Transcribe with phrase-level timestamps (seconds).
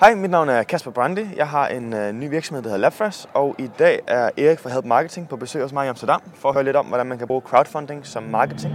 [0.00, 1.36] Hej, mit navn er Kasper Brandy.
[1.36, 4.70] Jeg har en øh, ny virksomhed, der hedder LabFresh, og i dag er Erik fra
[4.70, 7.18] Help Marketing på besøg hos mig i Amsterdam for at høre lidt om, hvordan man
[7.18, 8.74] kan bruge crowdfunding som marketing.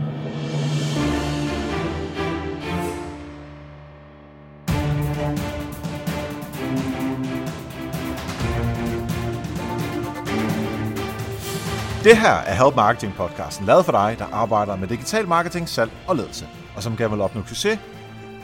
[12.03, 15.91] Det her er Help Marketing podcasten, lavet for dig, der arbejder med digital marketing, salg
[16.07, 17.79] og ledelse, og som gerne vil opnå succes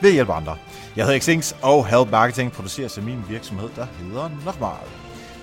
[0.02, 0.56] ved at hjælpe andre.
[0.96, 4.88] Jeg hedder Xings, og Help Marketing producerer sig min virksomhed, der hedder Nokmal.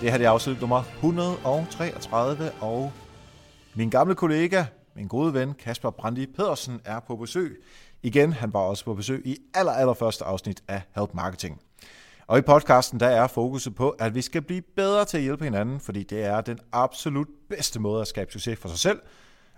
[0.02, 2.91] Det her er afsnit nummer 133, og
[3.76, 4.66] min gamle kollega,
[4.96, 7.63] min gode ven Kasper Brandi Pedersen er på besøg.
[8.04, 11.62] Igen, han var også på besøg i aller, aller første afsnit af Help Marketing.
[12.27, 15.44] Og i podcasten der er fokuset på, at vi skal blive bedre til at hjælpe
[15.44, 18.99] hinanden, fordi det er den absolut bedste måde at skabe succes for sig selv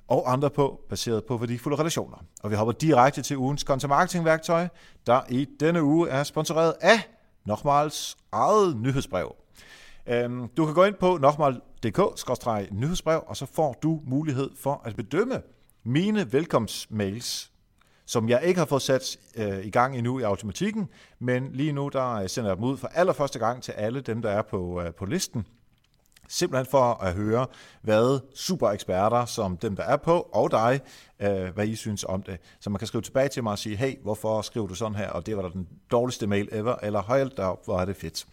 [0.09, 2.17] og andre på, baseret på værdifulde relationer.
[2.43, 4.67] Og vi hopper direkte til ugens content marketing værktøj,
[5.05, 7.09] der i denne uge er sponsoreret af
[7.45, 9.35] Nochmals eget nyhedsbrev.
[10.07, 15.41] Øhm, du kan gå ind på nokmal.dk-nyhedsbrev, og så får du mulighed for at bedømme
[15.83, 17.51] mine velkomstmails,
[18.05, 21.89] som jeg ikke har fået sat øh, i gang endnu i automatikken, men lige nu
[21.93, 24.81] der øh, sender jeg dem ud for allerførste gang til alle dem, der er på,
[24.81, 25.45] øh, på listen.
[26.31, 27.47] Simpelthen for at høre,
[27.81, 30.81] hvad super eksperter som dem, der er på, og dig,
[31.19, 32.37] øh, hvad I synes om det.
[32.59, 35.09] Så man kan skrive tilbage til mig og sige, hey, hvorfor skriver du sådan her,
[35.09, 38.25] og det var da den dårligste mail ever, eller højt der, hvor er det fedt.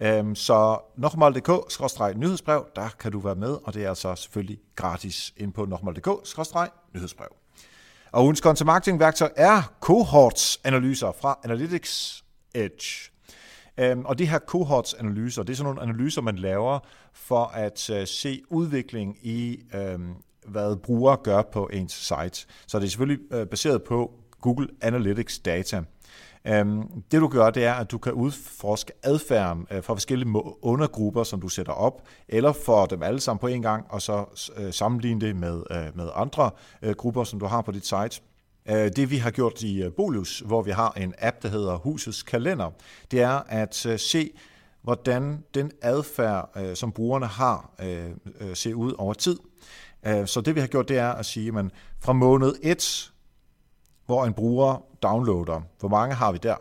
[0.00, 5.52] Øhm, så nokmal.dk-nyhedsbrev, der kan du være med, og det er altså selvfølgelig gratis ind
[5.52, 7.28] på nokmal.dk-nyhedsbrev.
[8.12, 13.10] Og ugens content marketing værktøj er cohorts analyser fra Analytics Edge.
[13.82, 16.78] Um, og det her cohorts-analyser, det er sådan nogle analyser, man laver
[17.12, 19.60] for at øh, se udvikling i,
[19.94, 22.46] um, hvad brugere gør på ens site.
[22.66, 25.82] Så det er selvfølgelig øh, baseret på Google Analytics data.
[26.60, 30.42] Um, det du gør, det er, at du kan udforske adfærden øh, for fra forskellige
[30.62, 34.24] undergrupper, som du sætter op, eller for dem alle sammen på en gang, og så
[34.70, 35.62] sammenligne det med,
[35.94, 36.50] med andre
[36.96, 38.20] grupper, som du har på dit site.
[38.70, 41.76] Øh, det vi har gjort i øh, Bolus, hvor vi har en app, der hedder
[41.76, 42.70] Husets Kalender,
[43.10, 44.30] det er at øh, se,
[44.82, 47.70] hvordan den adfærd, øh, som brugerne har,
[48.54, 49.38] ser ud over tid.
[50.26, 51.64] Så det vi har gjort, det er at sige, at
[52.00, 53.12] fra måned 1,
[54.06, 56.54] hvor en bruger downloader, hvor mange har vi der?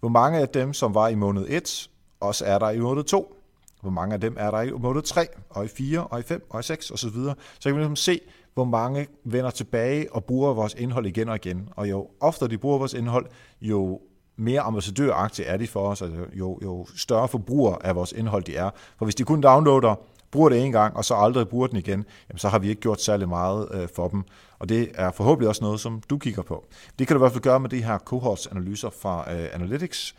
[0.00, 3.36] Hvor mange af dem, som var i måned 1, også er der i måned 2?
[3.80, 6.46] Hvor mange af dem er der i måned 3, og i 4, og i 5,
[6.50, 7.08] og i 6 osv.?
[7.08, 8.20] Så kan vi ligesom se,
[8.54, 11.68] hvor mange vender tilbage og bruger vores indhold igen og igen.
[11.76, 13.26] Og jo oftere de bruger vores indhold,
[13.60, 14.00] jo
[14.36, 18.56] mere ambassadøragtige er de for os, altså jo, jo større forbruger af vores indhold de
[18.56, 18.70] er.
[18.98, 19.94] For hvis de kun downloader,
[20.30, 22.80] bruger det en gang, og så aldrig bruger den igen, jamen så har vi ikke
[22.80, 24.22] gjort særlig meget øh, for dem.
[24.58, 26.64] Og det er forhåbentlig også noget, som du kigger på.
[26.98, 30.14] Det kan du i hvert fald gøre med de her cohorts-analyser fra øh, Analytics.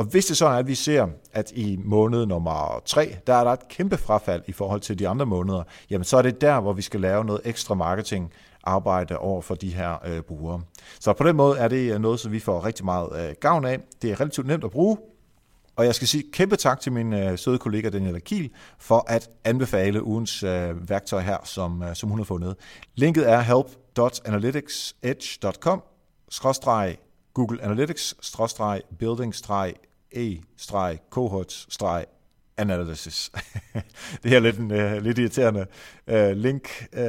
[0.00, 3.44] Og hvis det så er, at vi ser, at i måned nummer 3, der er
[3.44, 6.60] der et kæmpe frafald i forhold til de andre måneder, jamen så er det der,
[6.60, 8.32] hvor vi skal lave noget ekstra marketing
[8.64, 10.62] arbejde over for de her øh, brugere.
[11.00, 13.64] Så på den måde er det øh, noget, som vi får rigtig meget øh, gavn
[13.64, 13.80] af.
[14.02, 14.96] Det er relativt nemt at bruge,
[15.76, 19.30] og jeg skal sige kæmpe tak til min øh, søde kollega Daniela Kiel for at
[19.44, 22.56] anbefale ugens øh, værktøj her, som, øh, som hun har fundet.
[22.94, 25.82] Linket er help.analyticsedge.com
[27.34, 28.14] Google Analytics,
[28.98, 29.34] building,
[30.12, 31.66] e-cohorts,
[32.60, 33.32] analysis.
[34.22, 35.66] det er lidt en uh, lidt irriterende
[36.12, 37.00] uh, link, uh,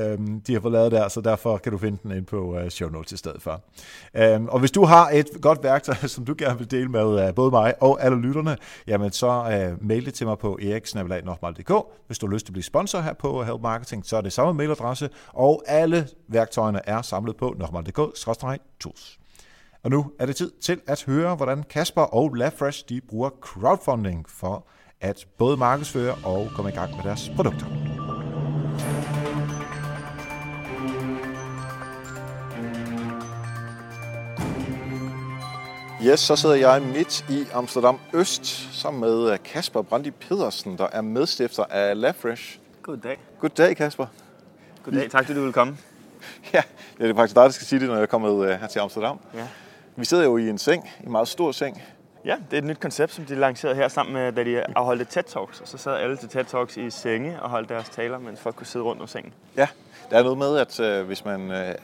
[0.47, 2.89] de har fået lavet der, så derfor kan du finde den ind på uh, show
[2.89, 3.63] notes i stedet for.
[4.19, 7.35] Uh, og hvis du har et godt værktøj, som du gerne vil dele med uh,
[7.35, 8.57] både mig og alle lytterne,
[8.87, 11.71] jamen så uh, mail det til mig på eriksnabelag.dk.
[12.07, 14.33] Hvis du har lyst til at blive sponsor her på Help Marketing, så er det
[14.33, 19.20] samme mailadresse, og alle værktøjerne er samlet på nokmal.dk-tools.
[19.83, 24.29] Og nu er det tid til at høre, hvordan Kasper og LabFresh de bruger crowdfunding
[24.29, 24.67] for
[25.01, 27.65] at både markedsføre og komme i gang med deres produkter.
[36.05, 38.45] Yes, så sidder jeg midt i Amsterdam Øst
[38.81, 42.59] sammen med Kasper Brandi Pedersen, der er medstifter af LabFresh.
[42.81, 43.19] Goddag.
[43.39, 44.05] Goddag, Kasper.
[44.83, 45.77] Goddag, tak fordi du vil komme.
[46.53, 46.61] Ja,
[46.97, 48.79] det er faktisk dig, der skal sige det, når jeg er kommet øh, her til
[48.79, 49.19] Amsterdam.
[49.33, 49.47] Ja.
[49.95, 51.81] Vi sidder jo i en seng, en meget stor seng.
[52.25, 55.05] Ja, det er et nyt koncept, som de lancerede her sammen med, da de afholdte
[55.05, 55.61] TED Talks.
[55.61, 58.55] Og så sad alle til TED Talks i senge og holdt deres taler, mens folk
[58.55, 59.33] kunne sidde rundt om sengen.
[59.57, 59.67] Ja,
[60.11, 61.75] der er noget med, at øh, hvis man, øh,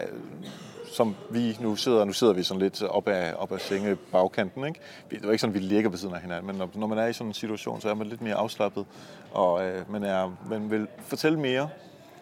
[0.92, 4.66] som vi nu sidder, nu sidder vi sådan lidt op ad, op ad senge bagkanten,
[4.66, 4.80] ikke?
[5.10, 6.88] Det er jo ikke sådan, at vi ligger ved siden af hinanden, men når, når
[6.88, 8.86] man er i sådan en situation, så er man lidt mere afslappet,
[9.32, 11.70] og øh, man, er, man vil fortælle mere,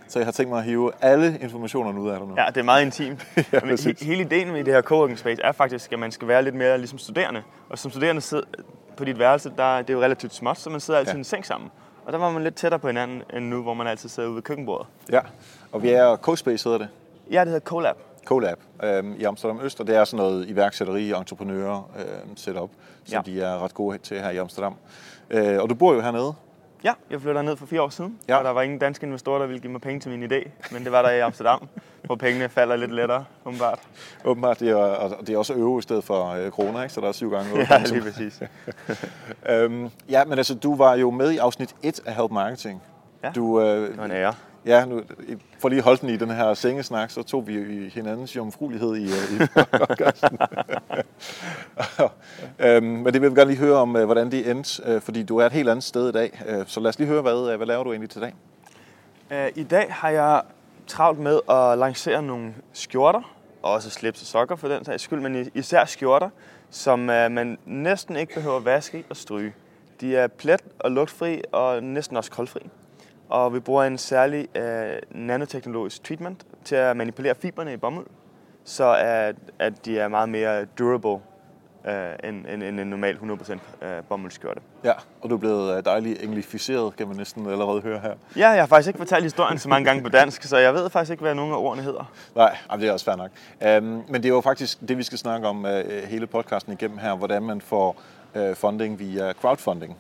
[0.08, 2.34] så jeg har tænkt mig at hive alle informationerne ud af dig nu.
[2.38, 3.28] Ja, det er meget intimt.
[3.54, 6.44] ja, he- hele ideen med det her coworking space er faktisk, at man skal være
[6.44, 7.44] lidt mere ligesom studerende.
[7.70, 8.22] Og som studerende
[8.98, 11.18] på dit værelse, der, det er jo relativt småt, så man sidder altid Ja.
[11.18, 11.70] i en seng sammen.
[12.06, 14.36] Og der var man lidt tættere på hinanden, end nu, hvor man altid sidder ude
[14.36, 14.88] ved køkkenbordet.
[15.12, 15.20] Ja,
[15.72, 16.88] og vi er CoSpace hedder det.
[17.32, 17.96] Ja, det hedder Colab.
[18.26, 22.70] CoLab øhm, i Amsterdam Øst, og det er sådan noget iværksætteri, entreprenører øhm, setup,
[23.06, 23.32] som Ja.
[23.32, 24.76] de er ret gode til her i Amsterdam.
[25.30, 26.34] Øh, og du bor jo hernede.
[26.86, 28.36] Ja, jeg flytter ned for fire år siden, Ja.
[28.38, 30.84] og der var ingen danske investorer, der ville give mig penge til min idé, men
[30.84, 31.68] det var der i Amsterdam,
[32.06, 33.80] hvor pengene falder lidt lettere, umiddelbart.
[34.26, 36.94] Åbenbart, det er, og det er også euro i stedet for øh, kroner, ikke?
[36.94, 37.66] så der er syv gange euro.
[37.70, 38.42] Ja, lige præcis.
[39.50, 42.82] øhm, ja, men altså, du var jo med i afsnit 1 af Help Marketing.
[43.24, 43.32] Ja.
[43.36, 44.34] Du, øh, Det var en ære.
[44.66, 45.02] Ja, nu,
[45.60, 49.04] for lige at holde den i den her sengesnak, så tog vi hinandens jomfruelighed i,
[49.04, 49.48] øh, i
[49.88, 50.38] podcasten
[52.60, 55.24] øhm, men det vil vi gerne lige høre om, øh, hvordan det endte, øh, fordi
[55.24, 56.42] du er et helt andet sted i dag.
[56.48, 58.34] Øh, Så lad os lige høre, hvad, øh, hvad laver du egentlig til dag?
[59.32, 60.42] Øh, I dag har jeg
[60.88, 65.20] travlt med at lancere nogle skjorter, og også slips og sokker for den sags skyld,
[65.20, 66.30] men især skjorter,
[66.70, 69.54] som øh, man næsten ikke behøver at vaske og stryge.
[70.02, 72.60] De er plet og lugtfri og næsten også koldfri.
[73.30, 78.06] Og vi bruger en særlig øh, nanoteknologisk treatment til at manipulere fiberne i bomuld,
[78.64, 81.20] så at, at de er meget mere durable
[81.88, 84.62] øh, end, end, end en normal 100% øh, bomuldskjorte.
[84.84, 84.92] Ja,
[85.22, 88.14] og du er blevet øh, dejligt englificeret, kan man næsten allerede høre her.
[88.36, 90.90] Ja, jeg har faktisk ikke fortalt historien så mange gange på dansk, så jeg ved
[90.90, 92.12] faktisk ikke, hvad nogen af ordene hedder.
[92.36, 93.32] Nej, jamen, det er også fair nok.
[93.78, 95.72] Um, men det er jo faktisk det, vi skal snakke om uh,
[96.08, 98.02] hele podcasten igennem her, hvordan man får
[98.36, 99.98] uh, funding via crowdfunding.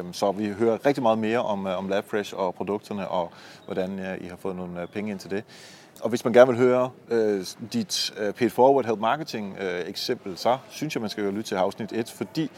[0.00, 3.32] Um, så vi hører rigtig meget mere om, uh, om LabFresh og produkterne, og
[3.66, 5.44] hvordan uh, I har fået nogle penge ind til det.
[6.00, 10.38] Og hvis man gerne vil høre uh, dit uh, paid forward help marketing uh, eksempel,
[10.38, 12.50] så synes jeg, man skal jo lytte til afsnit 1, fordi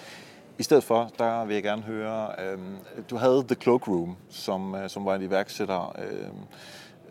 [0.60, 2.76] i stedet for, der vil jeg gerne høre, øhm,
[3.10, 6.36] du havde The Cloak Room, som, øh, som var en iværksætter øhm,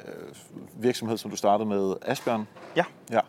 [0.07, 0.35] øh,
[0.83, 2.47] virksomhed, som du startede med Asbjørn.
[2.75, 2.83] Ja.
[3.11, 3.19] Ja.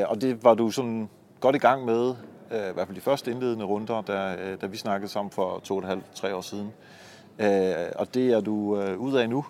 [0.00, 1.08] Øh, og det var du sådan
[1.40, 2.14] godt i gang med,
[2.50, 5.58] øh, i hvert fald de første indledende runder, da, øh, da vi snakkede sammen for
[5.58, 6.72] to og et halvt, tre år siden.
[7.38, 9.44] Øh, og det er du øh, ud af nu.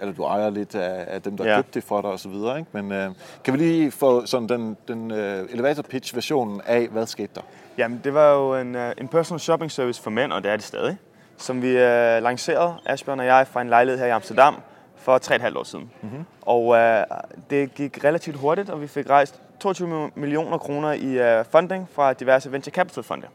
[0.00, 1.56] Eller du ejer lidt af, af dem, der ja.
[1.56, 2.32] Købte det for dig osv.
[2.32, 2.66] Ikke?
[2.72, 3.10] Men øh,
[3.44, 7.40] kan vi lige få sådan den, den øh, elevator pitch versionen af, hvad skete der?
[7.78, 10.56] Jamen, det var jo en, øh, en personal shopping service for mænd, og det er
[10.56, 10.96] det stadig,
[11.36, 14.54] som vi øh, lancerede, Asbjørn og jeg, fra en lejlighed her i Amsterdam
[14.96, 15.90] for 3,5 år siden.
[16.02, 16.24] Mm-hmm.
[16.42, 17.04] Og øh,
[17.50, 22.12] det gik relativt hurtigt, og vi fik rejst 22 millioner kroner i øh, funding fra
[22.12, 23.26] diverse venture capital fonde.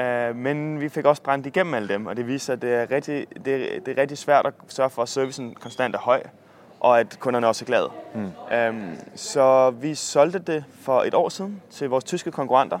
[0.00, 2.90] Uh, men vi fik også brændt igennem alle dem, og det viser, at det er,
[2.90, 6.22] rigtig, det, er, det er rigtig svært at sørge for, at servicen konstant er høj,
[6.80, 7.90] og at kunderne også er glade.
[8.14, 8.32] Mm.
[8.68, 12.78] Um, så vi solgte det for et år siden til vores tyske konkurrenter,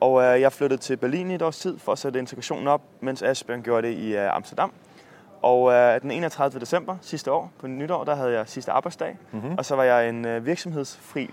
[0.00, 2.82] og uh, jeg flyttede til Berlin i et års tid for at sætte integrationen op,
[3.00, 4.72] mens Asbjørn gjorde det i uh, Amsterdam.
[5.42, 5.72] Og uh,
[6.02, 6.60] den 31.
[6.60, 9.54] december sidste år, på nytår, der havde jeg sidste arbejdsdag, mm-hmm.
[9.58, 11.30] og så var jeg en uh, virksomhedsfri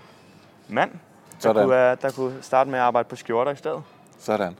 [0.68, 0.98] mand, der
[1.38, 1.62] Sådan.
[1.62, 3.82] kunne, uh, der kunne starte med at arbejde på skjorter i stedet.
[4.18, 4.56] Sådan.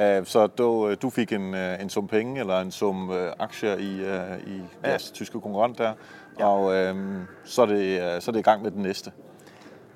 [0.00, 3.76] Øh, Så du, øh, du fik en, øh, en sum penge eller en sum aktier
[3.76, 4.00] i,
[4.46, 5.14] i jeres ja.
[5.14, 5.92] tyske konkurrent der,
[6.38, 6.46] ja.
[6.46, 9.12] og øhm, så, er det, så er det i gang med den næste.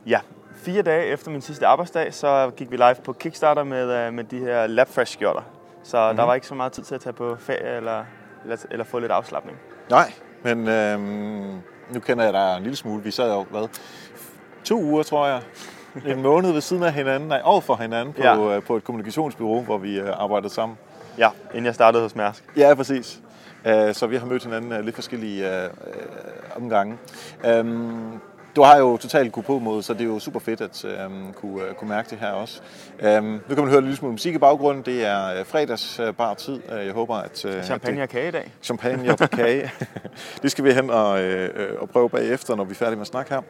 [0.07, 0.21] Ja,
[0.55, 4.39] fire dage efter min sidste arbejdsdag, så gik vi live på Kickstarter med, med de
[4.39, 5.43] her LabFresh skjorter.
[5.83, 6.17] Så mm-hmm.
[6.17, 8.05] der var ikke så meget tid til at tage på ferie eller,
[8.43, 9.59] eller, eller få lidt afslappning.
[9.91, 10.13] Nej,
[10.43, 11.61] men øhm,
[11.91, 13.03] nu kender jeg dig en lille smule.
[13.03, 13.69] Vi sad jo, hvad,
[14.65, 15.43] to uger, tror jeg,
[16.07, 18.57] en måned ved siden af hinanden, nej, over for hinanden på, ja.
[18.57, 20.79] Øh, på et kommunikationsbyrå, hvor vi øh, arbejdede sammen.
[21.19, 22.45] Ja, inden jeg startede hos Mærsk.
[22.57, 23.21] Ja, præcis.
[23.67, 25.69] Øh, Så vi har mødt hinanden lidt forskellige
[26.57, 26.97] omgange.
[28.57, 31.33] Du har jo totalt kunne på mod, så det er jo super fedt at øhm,
[31.33, 32.61] kunne, øh, kunne mærke det her også.
[33.01, 34.83] Øhm, nu kan man høre lidt lille smule musik i baggrunden.
[34.85, 36.61] Det er øh, fredags øh, bar tid.
[36.71, 37.45] Jeg håber, at...
[37.45, 38.53] øh, Champagne at og kage i dag.
[38.63, 39.71] champagne og kage.
[40.43, 43.07] det skal vi hen og, øh, og prøve bagefter, når vi er færdige med at
[43.07, 43.41] snakke her.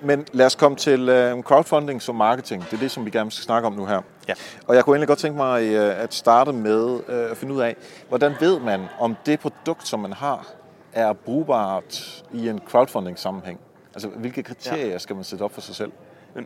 [0.00, 2.64] Men lad os komme til øh, crowdfunding som marketing.
[2.64, 4.00] Det er det, som vi gerne skal snakke om nu her.
[4.28, 4.34] Ja.
[4.66, 7.60] Og jeg kunne egentlig godt tænke mig øh, at starte med øh, at finde ud
[7.60, 7.76] af,
[8.08, 10.46] hvordan ved man, om det produkt, som man har,
[10.92, 13.60] er brugbart i en crowdfunding-sammenhæng?
[13.94, 14.98] Altså, hvilke kriterier ja.
[14.98, 15.92] skal man sætte op for sig selv?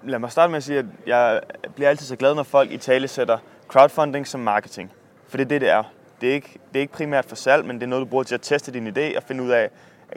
[0.03, 1.41] Lad mig starte med at sige, at jeg
[1.75, 3.39] bliver altid så glad, når folk i tale sætter
[3.69, 4.93] crowdfunding som marketing.
[5.29, 5.83] For det er det, det er.
[6.21, 8.25] Det er, ikke, det er ikke primært for salg, men det er noget, du bruger
[8.25, 9.71] til at teste din idé og finde ud af,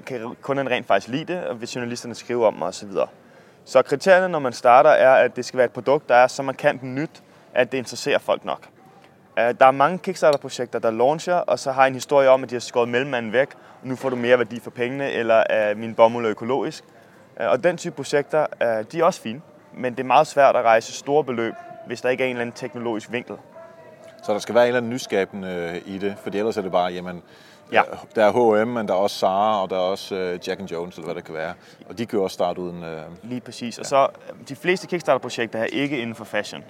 [0.05, 2.89] kan kunden rent faktisk lide det, og hvis journalisterne skriver om det osv.
[3.65, 6.43] Så kriterierne, når man starter, er, at det skal være et produkt, der er så
[6.43, 8.67] markant nyt, at det interesserer folk nok.
[9.39, 12.55] Øh, Der er mange Kickstarter-projekter, der launcher, og så har en historie om, at de
[12.55, 13.48] har skåret mellemmanden væk,
[13.81, 16.83] og nu får du mere værdi for pengene, eller er min bomuld er økologisk.
[17.41, 19.41] Øh, Og den type projekter, øh, de er også fine,
[19.74, 21.53] men det er meget svært at rejse store beløb,
[21.88, 23.36] hvis der ikke er en eller anden teknologisk vinkel.
[24.24, 25.48] Så der skal være en eller anden nyskabende
[25.86, 27.24] øh, i det, for ellers er det bare, jamen,
[27.72, 27.81] Ja.
[28.15, 30.15] der er H&M, men der er også Zara, og der er også
[30.48, 31.53] Jack and Jones, eller hvad det kan være.
[31.89, 32.84] Og de kan jo også starte uden...
[32.84, 33.77] Øh, Lige præcis.
[33.79, 34.08] Og så,
[34.50, 36.63] de fleste Kickstarter-projekter er ikke inden for fashion.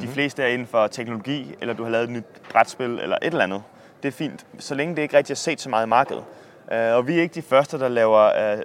[0.00, 3.26] De fleste er inden for teknologi, eller du har lavet et nyt brætspil, eller et
[3.26, 3.62] eller andet.
[4.02, 6.24] Det er fint, så længe det ikke rigtig er set så meget i markedet.
[6.72, 8.62] Øh, og vi er ikke de første, der laver øh,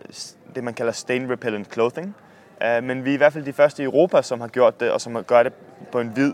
[0.56, 2.16] det, man kalder stain repellent clothing.
[2.64, 4.92] Øh, men vi er i hvert fald de første i Europa, som har gjort det,
[4.92, 5.54] og som gør det
[5.92, 6.34] på en hvid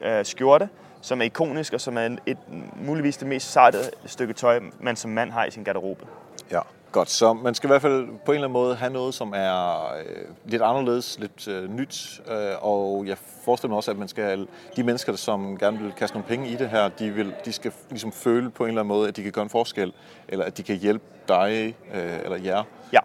[0.00, 0.68] øh, skjorte,
[1.00, 2.38] som er ikonisk, og som er et,
[2.76, 6.06] muligvis det mest sarte stykke tøj, man som mand har i sin garderobe.
[6.50, 6.60] Ja,
[6.92, 7.10] godt.
[7.10, 9.92] Så man skal i hvert fald på en eller anden måde have noget, som er
[9.94, 12.20] øh, lidt anderledes, lidt øh, nyt.
[12.30, 14.46] Øh, og jeg forestiller mig også, at man skal have
[14.76, 17.72] de mennesker, som gerne vil kaste nogle penge i det her, de, vil, de skal
[17.90, 19.92] ligesom føle på en eller anden måde, at de kan gøre en forskel,
[20.28, 22.62] eller at de kan hjælpe dig øh, eller jer.
[22.92, 23.00] Ja,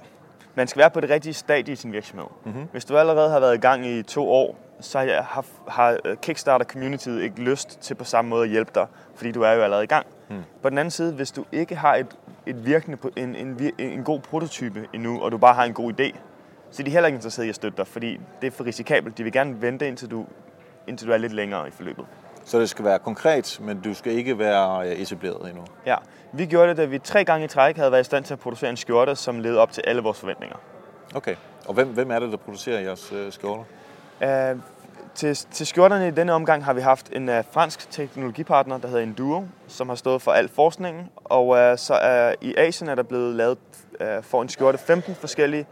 [0.55, 2.27] man skal være på det rigtige stadie i sin virksomhed.
[2.45, 2.67] Mm-hmm.
[2.71, 7.21] Hvis du allerede har været i gang i to år, så har, har øh, Kickstarter-communityet
[7.21, 9.87] ikke lyst til på samme måde at hjælpe dig, fordi du er jo allerede i
[9.87, 10.05] gang.
[10.29, 10.43] Mm.
[10.61, 12.17] På den anden side, hvis du ikke har et,
[12.47, 16.17] et virkende, en, en, en god prototype endnu, og du bare har en god idé,
[16.71, 19.17] så er de heller ikke interesseret i at støtte dig, fordi det er for risikabelt.
[19.17, 20.25] De vil gerne vente, indtil du,
[20.87, 22.05] indtil du er lidt længere i forløbet.
[22.45, 25.63] Så det skal være konkret, men du skal ikke være øh, etableret endnu.
[25.85, 25.95] Ja,
[26.33, 28.39] vi gjorde det, da vi tre gange i træk havde været i stand til at
[28.39, 30.57] producere en skjorte, som levede op til alle vores forventninger.
[31.15, 31.35] Okay.
[31.67, 33.63] Og hvem, hvem er det, der producerer jeres øh, skjorter?
[34.21, 34.59] Uh,
[35.17, 39.03] til, til skjorterne i denne omgang har vi haft en uh, fransk teknologipartner, der hedder
[39.03, 41.09] Enduo, som har stået for al forskningen.
[41.15, 43.57] Og uh, så uh, i Asien er der blevet lavet
[44.01, 45.65] uh, for en skjorte 15 forskellige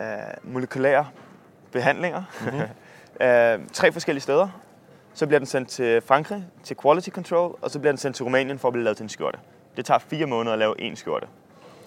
[0.00, 1.06] uh, molekylære
[1.72, 2.22] behandlinger.
[2.40, 2.60] Mm-hmm.
[2.60, 4.48] uh, tre forskellige steder.
[5.14, 8.24] Så bliver den sendt til Frankrig, til Quality Control, og så bliver den sendt til
[8.24, 9.38] Rumænien for at blive lavet til en skjorte.
[9.76, 11.26] Det tager fire måneder at lave en skjorte.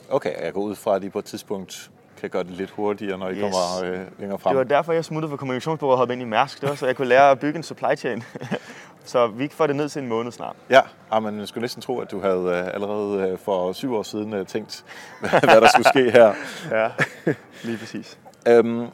[0.09, 3.17] Okay, jeg går ud fra, at I på et tidspunkt kan gøre det lidt hurtigere,
[3.17, 3.41] når I Yes.
[3.41, 4.51] kommer øh, længere frem.
[4.51, 6.61] Det var derfor, jeg smuttede fra kommunikationsbureauet og hoppede ind i Mærsk.
[6.61, 8.23] Det var, så jeg kunne lære at bygge en supply chain.
[9.05, 10.55] så vi får det ned til en måned snart.
[10.69, 14.03] Ja, ah, jeg skulle næsten tro, at du havde øh, allerede øh, for syv år
[14.03, 14.85] siden øh, tænkt,
[15.19, 16.33] hvad der skulle ske her.
[16.71, 16.89] Ja,
[17.63, 18.17] lige præcis.
[18.47, 18.87] Øhm,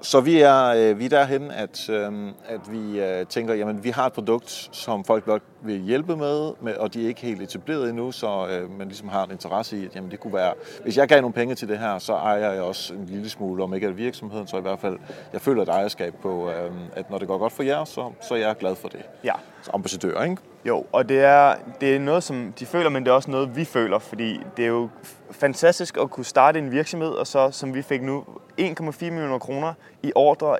[0.00, 2.12] så vi er, øh, vi er derhen, at, øh,
[2.48, 6.52] at vi øh, tænker, jamen vi har et produkt, som folk godt vil hjælpe med,
[6.60, 8.46] med og de er ikke helt etableret endnu, så
[8.78, 10.52] man ligesom har en interesse i, at jamen, det kunne være,
[10.82, 13.62] hvis jeg gav nogle penge til det her, så ejer jeg også en lille smule,
[13.62, 14.98] om ikke af virksomheden, så i hvert fald,
[15.32, 16.50] jeg føler et ejerskab på,
[16.96, 19.00] at når det går godt for jer, så, så er jeg glad for det.
[19.24, 20.36] Ja, Så ambassadør, ikke?
[20.64, 23.56] jo, og det er, det er noget, som de føler, men det er også noget,
[23.56, 24.88] vi føler, fordi det er jo
[25.30, 28.24] fantastisk at kunne starte en virksomhed, og så, som vi fik nu,
[28.60, 28.64] 1,4
[29.00, 30.56] millioner kroner i ordre,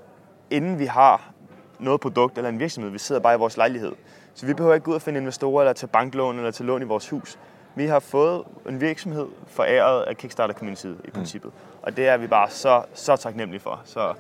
[0.51, 1.33] inden vi har
[1.79, 2.91] noget produkt eller en virksomhed.
[2.91, 3.93] Vi sidder bare i vores lejlighed.
[4.35, 6.83] Så vi behøver ikke gå ud og finde investorer, eller tage banklån, eller tage lån
[6.83, 7.39] i vores hus.
[7.75, 11.53] Vi har fået en virksomhed foræret af Kickstarter-communityet i princippet.
[11.83, 13.81] Og det er vi bare så, så taknemmelige for.
[13.85, 14.15] Så,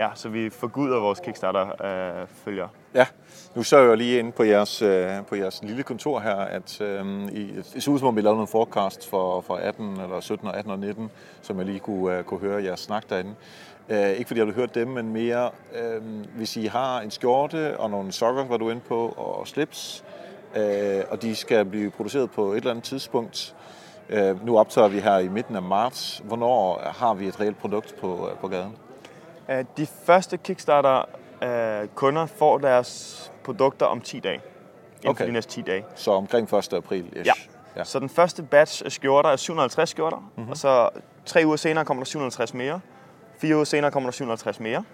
[0.00, 2.68] ja, så vi forguder vores Kickstarter-følgere.
[2.94, 3.06] Ja,
[3.54, 7.22] nu så jeg lige inde på jeres, øh, på jeres lille kontor her, at øh,
[7.32, 10.48] I, det ser ud som om, vi lavede nogle forecast for, for 18, eller 17,
[10.48, 11.10] og 18 og 19,
[11.42, 13.34] som jeg lige kunne, øh, kunne høre jeres snak derinde.
[13.88, 16.02] Øh, ikke fordi jeg har hørt dem, men mere, øh,
[16.36, 20.04] hvis I har en skjorte og nogle sokker, var du inde på, og slips,
[20.56, 23.54] øh, og de skal blive produceret på et eller andet tidspunkt.
[24.08, 26.22] Øh, nu optager vi her i midten af marts.
[26.24, 28.76] Hvornår har vi et reelt produkt på, øh, på gaden?
[29.76, 34.34] De første Kickstarter-kunder får deres produkter om 10 dage.
[34.34, 35.18] Inden okay.
[35.18, 35.84] For de næste 10 dage.
[35.94, 36.72] Så omkring 1.
[36.72, 37.04] april.
[37.06, 37.16] Ish.
[37.16, 37.22] Ja.
[37.26, 37.32] ja.
[37.76, 37.84] Ja.
[37.84, 40.50] Så den første batch af skjorter er 750 skjorter, mm-hmm.
[40.50, 40.88] og så
[41.26, 42.80] tre uger senere kommer der 750 mere.
[43.38, 44.84] Fire uger senere kommer der 750 mere,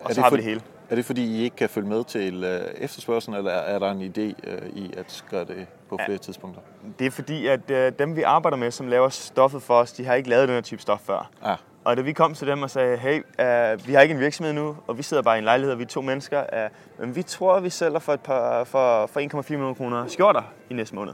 [0.00, 0.60] og så har vi det hele.
[0.90, 4.02] Er det fordi, I ikke kan følge med til øh, efterspørgselen, eller er der en
[4.02, 6.60] idé øh, i at gøre det på flere tidspunkter?
[6.98, 10.04] Det er fordi, at øh, dem vi arbejder med, som laver stoffet for os, de
[10.04, 11.30] har ikke lavet den her type stof før.
[11.42, 14.20] Ah, Og da vi kom til dem og sagde, hey, uh, vi har ikke en
[14.20, 17.00] virksomhed nu, og vi sidder bare i en lejlighed, og vi er to mennesker, uh,
[17.00, 20.74] men vi tror, vi sælger for, et par, for, for 1,4 millioner kroner skjorter i
[20.74, 21.12] næste måned.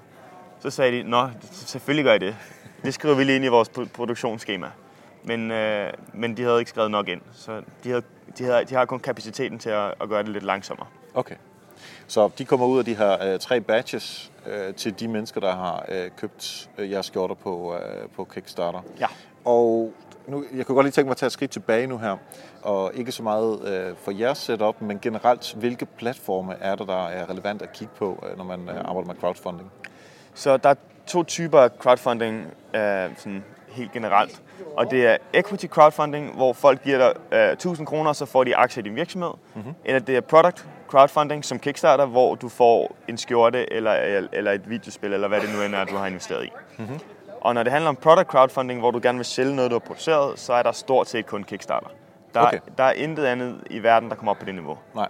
[0.60, 2.36] Så sagde de, nå, selvfølgelig gør I det.
[2.84, 4.70] Det skriver vi lige ind i vores pro- produktionsskema.
[5.24, 5.56] Men, uh,
[6.12, 8.02] men de havde ikke skrevet nok ind, så de, havde,
[8.38, 10.86] de, havde, de har kun kapaciteten til at, at gøre det lidt langsommere.
[11.14, 11.34] okay.
[12.06, 15.52] Så de kommer ud af de her øh, tre batches øh, til de mennesker, der
[15.52, 18.80] har øh, købt øh, jeres skjorter på, øh, på Kickstarter.
[19.00, 19.06] Ja.
[19.44, 19.92] Og
[20.26, 22.16] nu, jeg kunne godt lige tænke mig at tage et skridt tilbage nu her,
[22.62, 27.06] og ikke så meget øh, for jeres setup, men generelt, hvilke platforme er der, der
[27.06, 29.72] er relevant at kigge på, øh, når man øh, arbejder med crowdfunding?
[30.34, 30.74] Så der er
[31.06, 34.42] to typer crowdfunding øh, sådan helt generelt.
[34.76, 38.56] Og det er equity crowdfunding, hvor folk giver dig øh, 1000 kroner, så får de
[38.56, 39.30] aktier i din virksomhed.
[39.54, 39.74] Mm-hmm.
[39.84, 43.92] Eller det er product crowdfunding som Kickstarter, hvor du får en skjorte eller,
[44.32, 46.50] eller et videospil, eller hvad det nu end er, du har investeret i.
[46.78, 46.98] Mm-hmm.
[47.40, 49.78] Og når det handler om product crowdfunding, hvor du gerne vil sælge noget, du har
[49.80, 51.88] produceret, så er der stort set kun Kickstarter.
[52.34, 52.58] Der, Okay.
[52.78, 54.78] der er intet andet i verden, der kommer op på det niveau.
[54.94, 55.08] Nej.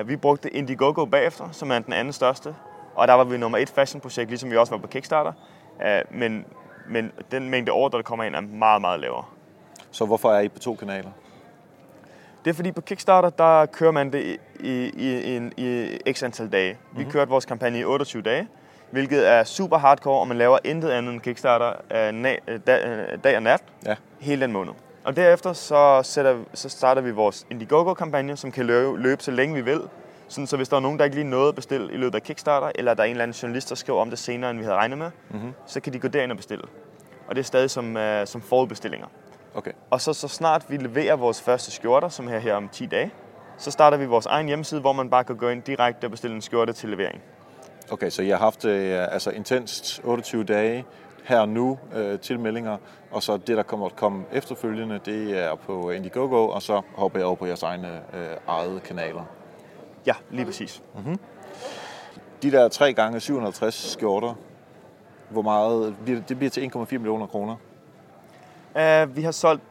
[0.00, 2.54] Uh, vi brugte Indiegogo bagefter, som er den anden største.
[2.94, 5.32] Og der var vi nummer et fashion-projekt, ligesom vi også var på Kickstarter.
[5.76, 6.44] Uh, men,
[6.88, 9.24] men den mængde ordre, der kommer ind, er meget, meget lavere.
[9.90, 11.10] Så hvorfor er I på to kanaler?
[12.44, 16.22] Det er fordi på Kickstarter, der kører man det i, i, i, en- i x
[16.22, 16.78] antal dage.
[16.96, 17.12] Vi Mhm.
[17.12, 18.48] kørte vores kampagne i 28 dage,
[18.92, 22.08] hvilket er super hardcore, og man laver intet andet end Kickstarter øh,
[22.48, 23.94] øh, dag, øh, dag og nat Ja.
[24.20, 24.72] hele den måned.
[25.04, 29.54] Og derefter så, sætter, så starter vi vores Indiegogo-kampagne, som kan løbe, løbe så længe
[29.54, 29.80] vi vil.
[30.28, 32.22] Sådan, så hvis der er nogen, der ikke lige nåede at bestille i løbet af
[32.22, 34.64] Kickstarter, eller der er en eller anden journalist, der skriver om det senere, end vi
[34.64, 35.52] havde regnet med, Mhm.
[35.66, 36.64] så kan de gå derind og bestille.
[37.28, 39.06] Og det er stadig som, uh, som forudbestillinger.
[39.54, 39.70] Okay.
[39.90, 43.10] Og så, så snart vi leverer vores første skjorter, som her, her om 10 dage,
[43.58, 46.36] så starter vi vores egen hjemmeside, hvor man bare kan gå ind direkte og bestille
[46.36, 47.20] en skjorte til levering.
[47.90, 50.84] Okay, så I har haft øh, altså intenst 28 dage
[51.24, 52.76] her nu øh, tilmeldinger,
[53.10, 57.18] og så det, der kommer at komme efterfølgende, det er på Indiegogo, og så hopper
[57.18, 59.24] jeg over på jeres egne øh, eget kanaler.
[60.06, 60.82] Ja, lige præcis.
[62.42, 64.34] De der 3 gange 750 skjorter,
[65.28, 66.38] hvor meget det?
[66.38, 67.56] Bliver til 1,4 millioner kroner.
[68.74, 69.62] Uh, vi har solgt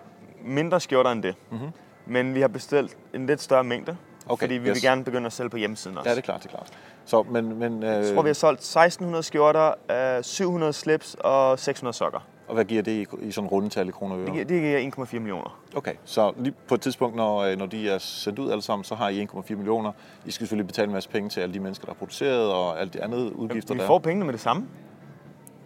[0.41, 1.71] mindre skjorter end det, mm-hmm.
[2.05, 3.97] men vi har bestilt en lidt større mængde.
[4.25, 4.75] Okay, fordi vi yes.
[4.75, 6.09] vil gerne begynde at sælge på hjemmesiden også.
[6.09, 6.71] Ja, det er klart, det er klart.
[7.05, 9.73] Så, men, men, øh, Jeg tror, vi har solgt 1600 skjorter,
[10.17, 12.19] uh, 700 slips og 600 sokker.
[12.47, 14.33] Og hvad giver det i, i sådan rundetal i kroner og Det øre?
[14.33, 15.59] giver, det giver 1,4 millioner.
[15.75, 18.83] Okay, så lige på et tidspunkt, når, øh, når de er sendt ud alle sammen,
[18.83, 19.91] så har I 1,4 millioner.
[20.25, 22.79] I skal selvfølgelig betale en masse penge til alle de mennesker, der har produceret, og
[22.79, 23.99] alle de andre udgifter, Vi der får er.
[23.99, 24.65] pengene med det samme.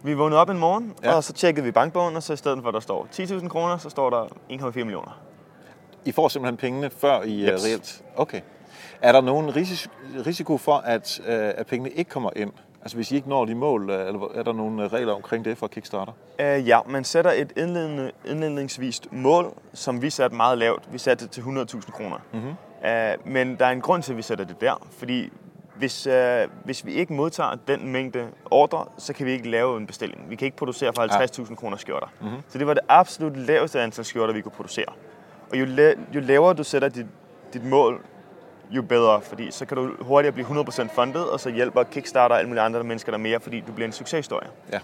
[0.02, 1.14] Vi vågnede op en morgen, Ja.
[1.16, 3.78] og så tjekkede vi bankbogen, og så i stedet for, at der står 10.000 kroner,
[3.78, 5.20] så står der 1,4 millioner.
[6.04, 7.52] I får simpelthen pengene, før I Jeps.
[7.52, 7.64] Jeps.
[7.64, 8.02] reelt...
[8.16, 8.40] Okay.
[9.02, 9.90] Er der nogen risiko,
[10.26, 12.52] risiko for, at, øh, at pengene ikke kommer ind?
[12.82, 15.44] Altså hvis I ikke når de mål, øh, eller er der nogle øh, regler omkring
[15.44, 16.12] det for Kickstarter?
[16.38, 20.88] Uh, ja, man sætter et indledende, indledningsvist mål, som vi satte meget lavt.
[20.92, 22.16] Vi satte det til 100.000 kroner.
[22.32, 22.48] Mm-hmm.
[22.48, 25.32] Uh, men der er en grund til, at vi sætter det der, fordi
[25.76, 26.12] hvis, uh,
[26.64, 30.30] hvis vi ikke modtager den mængde ordre, så kan vi ikke lave en bestilling.
[30.30, 32.06] Vi kan ikke producere for 50.000 kroner skjorter.
[32.20, 32.36] Mm-hmm.
[32.48, 34.86] Så det var det absolut laveste antal skjorter, vi kunne producere.
[35.50, 37.06] Og jo, la- jo lavere du sætter dit,
[37.52, 38.04] dit mål,
[38.70, 42.38] jo bedre, fordi så kan du hurtigere blive 100% fundet, og så hjælper Kickstarter og
[42.38, 44.48] alle mulige andre mennesker der mere, fordi du bliver en succeshistorie.
[44.72, 44.80] Ja.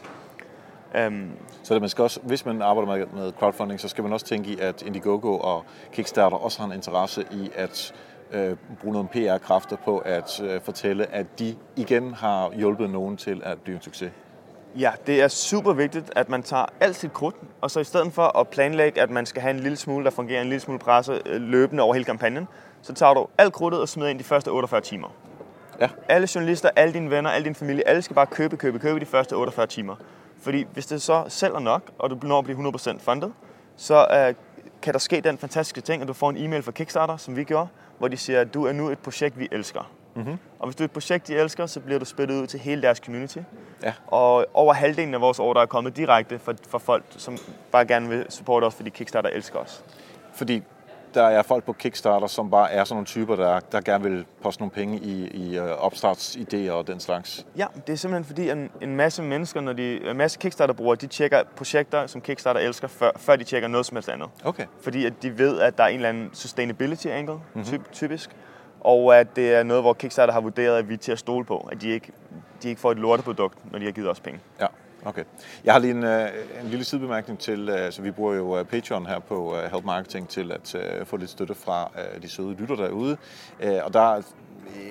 [1.06, 1.30] Um,
[1.62, 4.26] Så det, man skal også, hvis man arbejder med, med crowdfunding, så skal man også
[4.26, 7.94] tænke i, at Indiegogo og Kickstarter også har en interesse i at
[8.32, 13.42] øh, bruge nogle PR-kræfter på at øh, fortælle, at de igen har hjulpet nogen til
[13.44, 14.12] at blive en succes.
[14.78, 18.12] Ja, det er super vigtigt, at man tager alt sit krudt, og så i stedet
[18.12, 20.78] for at planlægge, at man skal have en lille smule, der fungerer en lille smule
[20.78, 22.48] presse øh, løbende over hele kampagnen,
[22.82, 25.08] så tager du alt krudtet og smider ind de første 48 timer.
[25.80, 25.88] Ja.
[26.08, 29.06] Alle journalister, alle dine venner, alle din familie, alle skal bare købe, købe, købe de
[29.06, 29.96] første 48 timer.
[30.42, 33.32] Fordi hvis det så sælger nok, og du når at blive 100% fundet,
[33.76, 34.34] så øh,
[34.82, 37.44] kan der ske den fantastiske ting, at du får en e-mail fra Kickstarter, som vi
[37.44, 37.68] gjorde,
[37.98, 39.90] hvor de siger, at du er nu et projekt, vi elsker.
[40.14, 40.38] Mm-hmm.
[40.58, 42.82] Og hvis du er et projekt, de elsker, så bliver du spyttet ud til hele
[42.82, 43.38] deres community.
[43.82, 43.92] Ja.
[44.06, 47.38] Og over halvdelen af vores ordre er kommet direkte fra, fra folk, som
[47.72, 49.84] bare gerne vil supporte os, fordi Kickstarter elsker os.
[50.32, 50.62] Fordi
[51.14, 54.26] der er folk på Kickstarter, som bare er sådan nogle typer, der, der gerne vil
[54.42, 57.46] poste nogle penge i, i øh, opstartsidéer og den slags.
[57.56, 61.06] Ja, det er simpelthen fordi, en, en masse mennesker, når de, en masse Kickstarter-brugere, de
[61.06, 64.28] tjekker projekter, som Kickstarter elsker, før, før de tjekker noget som helst andet.
[64.44, 64.64] Okay.
[64.80, 67.64] Fordi at de ved, at der er en eller anden sustainability angle, mm-hmm.
[67.64, 68.30] typ, typisk.
[68.80, 71.44] Og at det er noget, hvor Kickstarter har vurderet, at vi er til at stole
[71.44, 71.68] på.
[71.72, 72.12] At de ikke,
[72.62, 74.40] de ikke får et lorteprodukt, når de har givet os penge.
[74.60, 74.66] Ja,
[75.04, 75.24] okay.
[75.64, 76.28] Jeg har lige en, øh,
[76.62, 79.84] en lille sidebemærkning til, øh, så vi bruger jo øh, Patreon her på øh, Help
[79.84, 81.90] Marketing til at få lidt støtte fra
[82.22, 83.16] de søde lytter derude.
[83.84, 84.22] Og der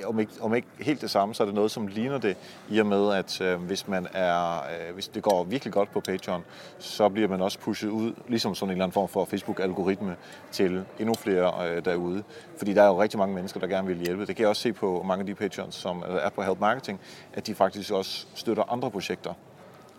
[0.06, 2.38] om ikke, om ikke helt det samme, så er det noget, som ligner det,
[2.70, 6.00] i og med, at øh, hvis, man er, øh, hvis det går virkelig godt på
[6.00, 6.44] Patreon,
[6.80, 10.16] så bliver man også pushet ud, ligesom sådan en eller anden form for Facebook-algoritme,
[10.52, 12.24] til endnu flere øh, derude.
[12.58, 14.26] Fordi der er jo rigtig mange mennesker, der gerne vil hjælpe.
[14.26, 17.00] Det kan jeg også se på mange af de Patreons, som er på Help Marketing,
[17.34, 19.34] at de faktisk også støtter andre projekter.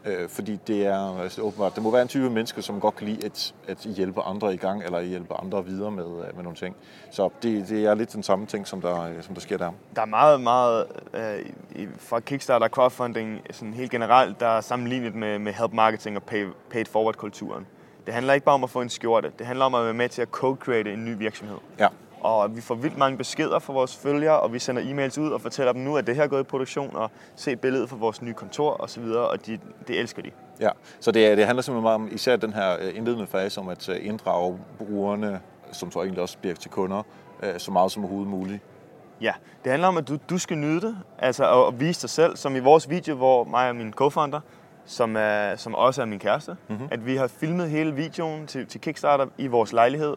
[0.07, 3.09] Øh, fordi det er altså, åbenbart, det må være en type mennesker, som godt kan
[3.09, 6.57] lide at, at hjælpe andre i gang, eller hjælpe andre videre med, øh, med nogle
[6.57, 6.77] ting.
[7.11, 9.73] Så det, det er lidt den samme ting, som der, øh, som der sker der.
[9.97, 15.15] Der er meget, meget øh, fra Kickstarter og crowdfunding sådan helt generelt, der er sammenlignet
[15.15, 17.67] med, med help marketing og pay, paid forward kulturen.
[18.07, 19.33] Det handler ikke bare om at få en skjorte.
[19.39, 21.59] Det handler om at være med til at co-create en ny virksomhed.
[21.79, 21.89] Ja,
[22.23, 25.41] Og vi får vildt mange beskeder fra vores følgere, og vi sender e-mails ud og
[25.41, 28.23] fortæller dem nu, at det her er gået i produktion, og se billedet fra vores
[28.23, 29.59] nye kontor osv., og de,
[29.89, 30.31] det elsker de.
[30.61, 30.71] ja.
[31.01, 33.89] Så det, det handler simpelthen meget om især den her øh, indledende fase om at
[33.89, 35.41] øh, inddrage brugerne,
[35.73, 37.03] som så egentlig også bliver til kunder,
[37.43, 38.61] øh, så meget som overhovedet muligt.
[39.21, 39.33] Ja,
[39.65, 42.37] det handler om, at du, du skal nyde det, altså at, at vise dig selv,
[42.37, 44.41] som i vores video, hvor mig og min co-founder,
[44.85, 46.89] som, er, som også er min kæreste, mm-hmm.
[46.91, 50.17] at vi har filmet hele videoen til, til Kickstarter i vores lejlighed,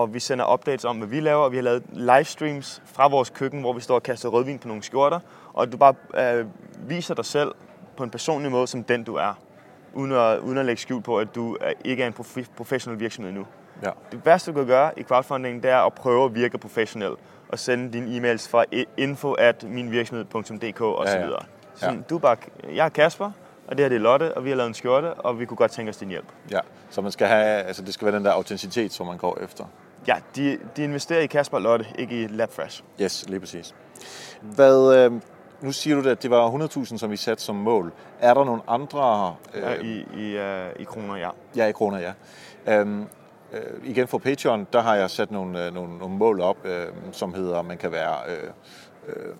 [0.00, 3.30] og vi sender updates om, hvad vi laver, og vi har lavet livestreams fra vores
[3.30, 5.20] køkken, hvor vi står og kaster rødvin på nogle skjorter,
[5.52, 5.94] og du bare
[6.38, 6.46] øh,
[6.88, 7.54] viser dig selv
[7.96, 9.38] på en personlig måde, som den du er,
[9.94, 13.00] uden at, uden at lægge skjul på, at du er, ikke er en profi- professionel
[13.00, 13.46] virksomhed endnu.
[13.82, 13.90] Ja.
[14.12, 17.12] Det værste, du kan gøre i crowdfunding, det er at prøve at virke professionel
[17.48, 18.64] og sende dine e-mails fra
[18.96, 21.30] info at minvirksomhed.dk og så Ja, ja.
[21.74, 22.02] Sådan, Ja.
[22.10, 22.36] du bare,
[22.74, 23.30] jeg er Kasper,
[23.68, 25.56] og det her det er Lotte, og vi har lavet en skjorte, og vi kunne
[25.56, 26.26] godt tænke os din hjælp.
[26.50, 29.38] Ja, så man skal have, altså det skal være den der autenticitet, som man går
[29.42, 29.64] efter.
[30.06, 32.82] Ja, de, de investerer i Kasper og Lotte, ikke i LabFresh.
[33.00, 33.74] Yes, lige præcis.
[34.42, 35.12] Hvad, øh,
[35.60, 37.92] nu siger du det, at det var 100.000, som vi satte som mål.
[38.20, 39.36] Er der nogle andre...
[39.54, 41.30] Øh, Øh, I, i, uh, I kroner, ja.
[41.56, 42.12] ja, i kroner, ja.
[42.66, 43.06] Øhm,
[43.52, 46.86] øh, igen for Patreon, der har jeg sat nogle, øh, nogle, nogle mål op, øh,
[47.12, 48.50] som hedder, man kan være øh,
[49.06, 49.34] øh, øh,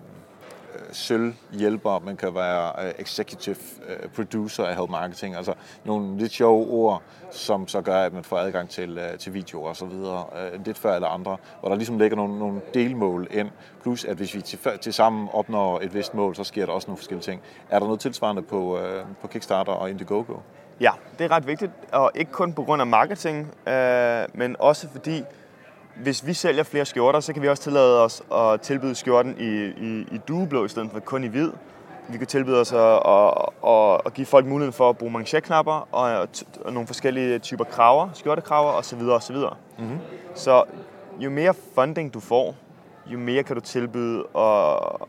[0.91, 3.55] sølvhjælper, man kan være øh, executive
[3.87, 8.23] øh, producer af health Marketing, altså nogle lidt sjove ord, som så gør, at man
[8.23, 10.25] får adgang til, øh, til videoer og så videre,
[10.65, 13.49] lidt før alle andre, hvor der ligesom ligger nogle, nogle delmål ind,
[13.81, 16.87] plus at hvis vi til, til sammen opnår et vist mål, så sker der også
[16.87, 17.41] nogle forskellige ting.
[17.69, 18.79] Er der noget tilsvarende på,
[19.21, 20.33] på Kickstarter og Indiegogo?
[20.79, 24.89] Ja, det er ret vigtigt, og ikke kun på grund af marketing, øh, men også
[24.89, 25.23] fordi,
[25.95, 29.65] hvis vi sælger flere skjorter, så kan vi også tillade os at tilbyde skjorten i,
[29.65, 31.51] i, i dueblå i stedet for kun i hvid.
[32.09, 33.33] Vi kan tilbyde os at, at,
[33.67, 36.27] at, at give folk muligheden for at bruge manchetknapper og, og,
[36.65, 39.01] og nogle forskellige typer kraver, skjortekraver osv.
[39.01, 39.35] osv.
[39.35, 39.99] Mm-hmm.
[40.35, 40.63] Så
[41.19, 42.55] jo mere funding du får,
[43.07, 44.99] jo mere kan du tilbyde og,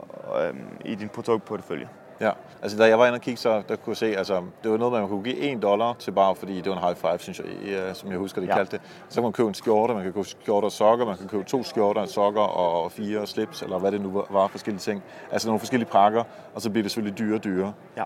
[0.43, 1.89] øhm, i din produktportefølje.
[2.21, 2.31] Ja,
[2.63, 4.77] altså da jeg var inde og kigge, så der kunne jeg se, altså det var
[4.77, 7.39] noget man kunne give 1 dollar til bare, fordi det var en high five, synes
[7.39, 8.55] jeg, øh, som jeg husker, de Ja.
[8.55, 8.87] kaldte det.
[9.09, 11.45] Så kan man købe en skjorte, man kan købe skjorter og sokker, man kan købe
[11.45, 15.03] to skjorter, sokker og fire slips, eller hvad det nu var- forskellige ting.
[15.33, 16.25] Altså nogle forskellige pakker,
[16.55, 17.73] og så bliver det selvfølgelig dyrere og dyrere.
[17.97, 18.03] Ja.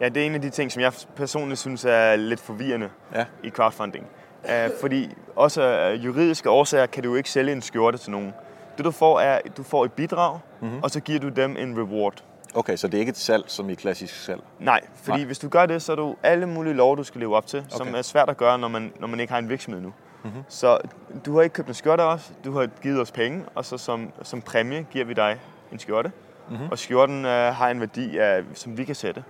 [0.00, 3.24] ja, det er en af de ting, som jeg personligt synes er lidt forvirrende Ja.
[3.42, 4.06] i crowdfunding.
[4.44, 8.34] Uh, fordi også af juridiske årsager kan du ikke sælge en skjorte til nogen.
[8.76, 10.82] Det du får er, at du får et bidrag, mm-hmm.
[10.82, 12.24] og så giver du dem en reward.
[12.54, 14.42] Okay, så det er ikke et salg, som i klassisk salg.
[14.58, 15.26] Nej, fordi Nej.
[15.26, 17.58] Hvis du gør det, så er du alle mulige lov, du skal leve op til,
[17.58, 17.76] okay.
[17.76, 19.92] som er svært at gøre, når man, når man ikke har en virksomhed nu.
[20.24, 20.42] Mm-hmm.
[20.48, 20.78] Så
[21.26, 23.78] du har ikke købt en skjorte af os, du har givet os penge, og så
[23.78, 25.40] som, som præmie giver vi dig
[25.72, 26.12] en skjorte.
[26.50, 26.68] Mm-hmm.
[26.70, 29.24] Og skjorten øh, har en værdi, af, som vi kan sætte.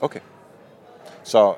[0.00, 0.20] Okay.
[1.22, 1.54] Så, øh,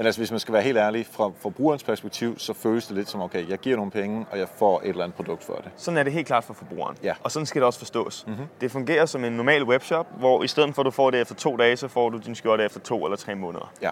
[0.00, 3.08] men altså hvis man skal være helt ærlig, fra forbrugerens perspektiv, så føles det lidt
[3.08, 5.70] som, okay, jeg giver nogle penge, og jeg får et eller andet produkt for det.
[5.76, 6.96] Sådan er det helt klart for forbrugeren.
[7.02, 7.14] Ja.
[7.22, 8.24] Og sådan skal det også forstås.
[8.26, 8.46] Mm-hmm.
[8.60, 11.34] Det fungerer som en normal webshop, hvor i stedet for at du får det efter
[11.34, 13.72] to dage, så får du din skjorte efter to eller tre måneder.
[13.82, 13.90] Ja.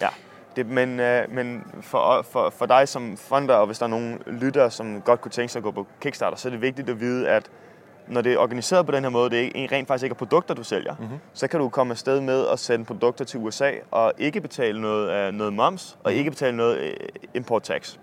[0.00, 0.08] Ja.
[0.56, 4.22] Det, men øh, men for, for, for dig som funder, og hvis der er nogen
[4.26, 7.00] lyttere, som godt kunne tænke sig at gå på Kickstarter, så er det vigtigt at
[7.00, 7.50] vide, at
[8.10, 10.54] når det er organiseret på den her måde, det er rent faktisk ikke er produkter,
[10.54, 11.18] du sælger, mm-hmm.
[11.32, 15.10] så kan du komme afsted med at sende produkter til USA og ikke betale noget,
[15.10, 16.96] øh, noget moms og ikke betale noget øh,
[17.34, 17.96] import tax.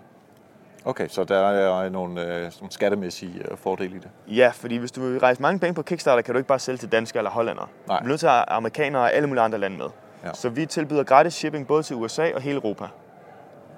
[0.84, 4.08] Okay, så der er nogle, øh, nogle skattemæssige øh, fordele i det.
[4.26, 6.78] Ja, fordi hvis du vil rejse mange penge på Kickstarter, kan du ikke bare sælge
[6.78, 7.66] til danskere eller hollandere.
[7.88, 7.98] Nej.
[7.98, 9.86] Du er nødt til at have amerikanere og alle mulige andre lande med.
[10.24, 10.32] Ja.
[10.34, 12.84] Så vi tilbyder gratis shipping både til USA og hele Europa.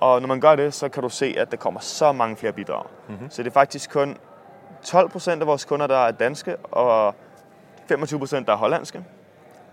[0.01, 2.53] Og når man gør det, så kan du se, at der kommer så mange flere
[2.53, 2.85] bidrag.
[3.09, 3.31] Mm-hmm.
[3.31, 4.17] Så det er faktisk kun
[4.85, 7.15] 12 procent af vores kunder, der er danske, og
[7.89, 9.05] 25 procent, der er hollandske.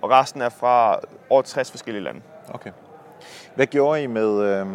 [0.02, 2.22] Og resten er fra over 60 forskellige lande.
[2.54, 2.72] Okay.
[3.56, 4.68] Hvad gjorde I med øh,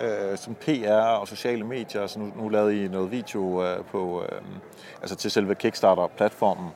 [0.00, 2.02] øh, som PR og sociale medier?
[2.02, 4.42] Altså nu, nu lavede I noget video øh, på, øh,
[5.00, 6.70] altså til selve Kickstarter-platformen.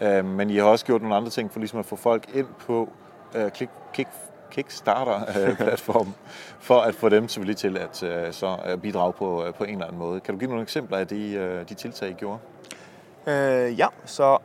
[0.00, 2.46] Øh, men I har også gjort nogle andre ting for ligesom at få folk ind
[2.66, 2.88] på
[3.34, 4.08] øh, kick, kick,
[4.52, 6.14] Kickstarter-platformen,
[6.68, 9.70] for at få dem selvfølgelig til at øh, så øh, bidrage på, øh, på en
[9.70, 10.20] eller anden måde.
[10.20, 12.38] Kan du give nogle eksempler af de, øh, de tiltag, I gjorde?
[13.26, 14.38] Øh, ja, så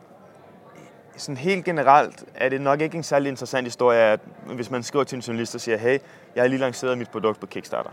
[1.16, 5.04] sådan helt generelt er det nok ikke en særlig interessant historie, at hvis man skriver
[5.04, 5.98] til en journalist og siger, hey,
[6.34, 7.90] jeg har lige lanceret mit produkt på Kickstarter.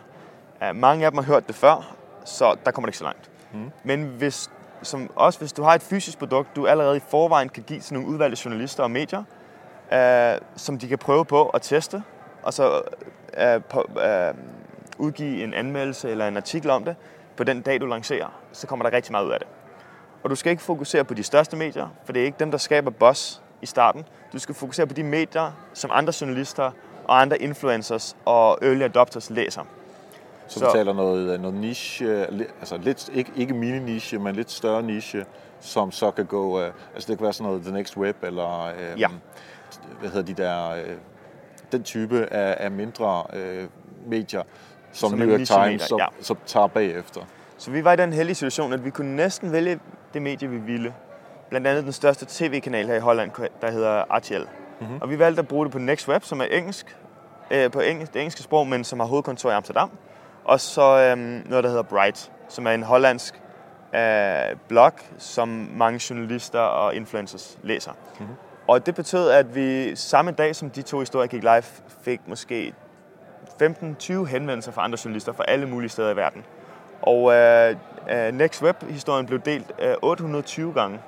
[0.74, 3.30] Mange af dem har hørt det før, så der kommer det ikke så langt.
[3.54, 3.72] Mm.
[3.84, 4.52] Men hvis,
[4.82, 7.94] som også hvis du har et fysisk produkt, du allerede i forvejen kan give til
[7.94, 9.24] nogle udvalgte journalister og medier,
[9.92, 12.04] uh, som de kan prøve på at teste,
[12.44, 12.82] og så
[13.58, 14.38] uh, på, uh,
[14.98, 16.96] udgive en anmeldelse eller en artikel om det
[17.38, 19.48] på den dag, du lancerer, så kommer der rigtig meget ud af det.
[20.24, 22.58] Og du skal ikke fokusere på de største medier, for det er ikke dem, der
[22.58, 24.06] skaber buzz i starten.
[24.34, 26.72] Du skal fokusere på de medier, som andre journalister
[27.08, 29.62] og andre influencers og early adopters læser.
[30.48, 30.66] Så, Så- så.
[30.66, 35.26] betaler noget, øh, noget niche, li- altså lidt, ikke, ikke mini-niche, men lidt større niche,
[35.60, 38.66] som så kan gå, øh, altså det kan være sådan noget The Next Web, eller
[38.66, 39.08] øh, Ja.
[40.00, 40.96] Hvad hedder de der, øh,
[41.72, 43.68] den type af, af mindre øh,
[44.08, 44.44] medier,
[44.92, 46.06] som, Som New York Times, som, ja.
[46.22, 47.22] som tager bagefter.
[47.58, 49.80] Så vi var i den heldige situation, at vi kunne næsten vælge
[50.14, 50.94] det medie, vi ville.
[51.50, 53.32] Blandt andet den største tv-kanal her i Holland,
[53.62, 54.44] der hedder RTL.
[54.80, 54.98] Mm-hmm.
[55.02, 56.98] Og vi valgte at bruge det på Next Web, som er engelsk,
[57.52, 59.90] øh, på engelsk, det engelske sprog, men som har hovedkontor i Amsterdam.
[60.44, 63.42] Og så øhm, noget, der hedder Bright, som er en hollandsk
[63.96, 67.92] øh, blog, som mange journalister og influencers læser.
[68.20, 68.36] Mm-hmm.
[68.68, 71.64] Og det betød, at vi samme dag, som de to historier gik live,
[72.02, 72.74] fik måske
[73.62, 76.44] 15-20 henvendelser fra andre journalister fra alle mulige steder i verden.
[77.02, 77.76] Og øh,
[78.10, 81.00] øh, Next Web-historien blev delt øh, 820 gange.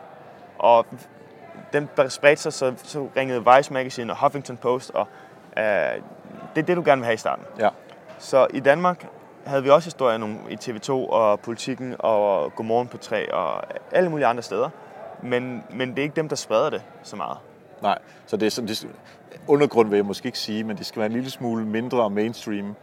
[0.60, 0.86] Og
[1.74, 5.08] den spredte sig, så, så ringede Vice Magazine og Huffington Post, og
[5.58, 5.64] øh,
[6.56, 7.46] det er det, du gerne vil have i starten.
[7.60, 7.70] Ja.
[8.20, 9.08] Så i Danmark
[9.46, 14.10] havde vi også historier nogle i TV2 og Politikken og Godmorgen på 3 og alle
[14.10, 14.70] mulige andre steder.
[15.24, 17.38] Men, men det er ikke dem, der spreder det så meget.
[17.82, 18.88] Nej, så det er sådan, det,
[19.48, 22.76] undergrund vil jeg måske ikke sige, men det skal være en lille smule mindre mainstream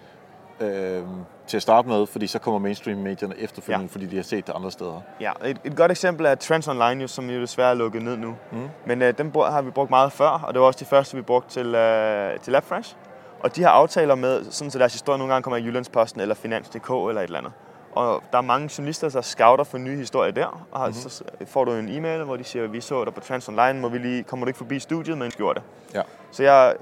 [0.60, 1.02] øh,
[1.46, 3.92] til at starte med, fordi så kommer mainstream-medierne efterfølgende, ja.
[3.92, 5.00] fordi de har set det andre steder.
[5.20, 8.16] Ja, et, et godt eksempel er Trends Online, jo, som jo desværre er lukket ned
[8.16, 8.36] nu.
[8.52, 8.68] Mm.
[8.86, 11.22] Men øh, dem har vi brugt meget før, og det var også de første, vi
[11.22, 12.96] brugte til, øh, til LabFresh.
[13.40, 16.34] Og de har aftaler med, sådan så deres historie nogle gange kommer i Jyllandsposten eller
[16.34, 17.52] Finans.dk eller et eller andet.
[17.94, 20.94] Og der er mange journalister, der scouter for nye historier der, og mm-hmm.
[20.94, 23.88] så får du en e-mail, hvor de siger, vi så dig på Trans Online, må
[23.88, 25.62] vi lige, kommer du ikke forbi studiet med en skjorte?
[25.94, 26.02] Ja.
[26.30, 26.74] Så jeg,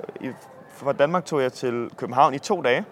[0.69, 2.85] fra Danmark tog jeg til København i to dage,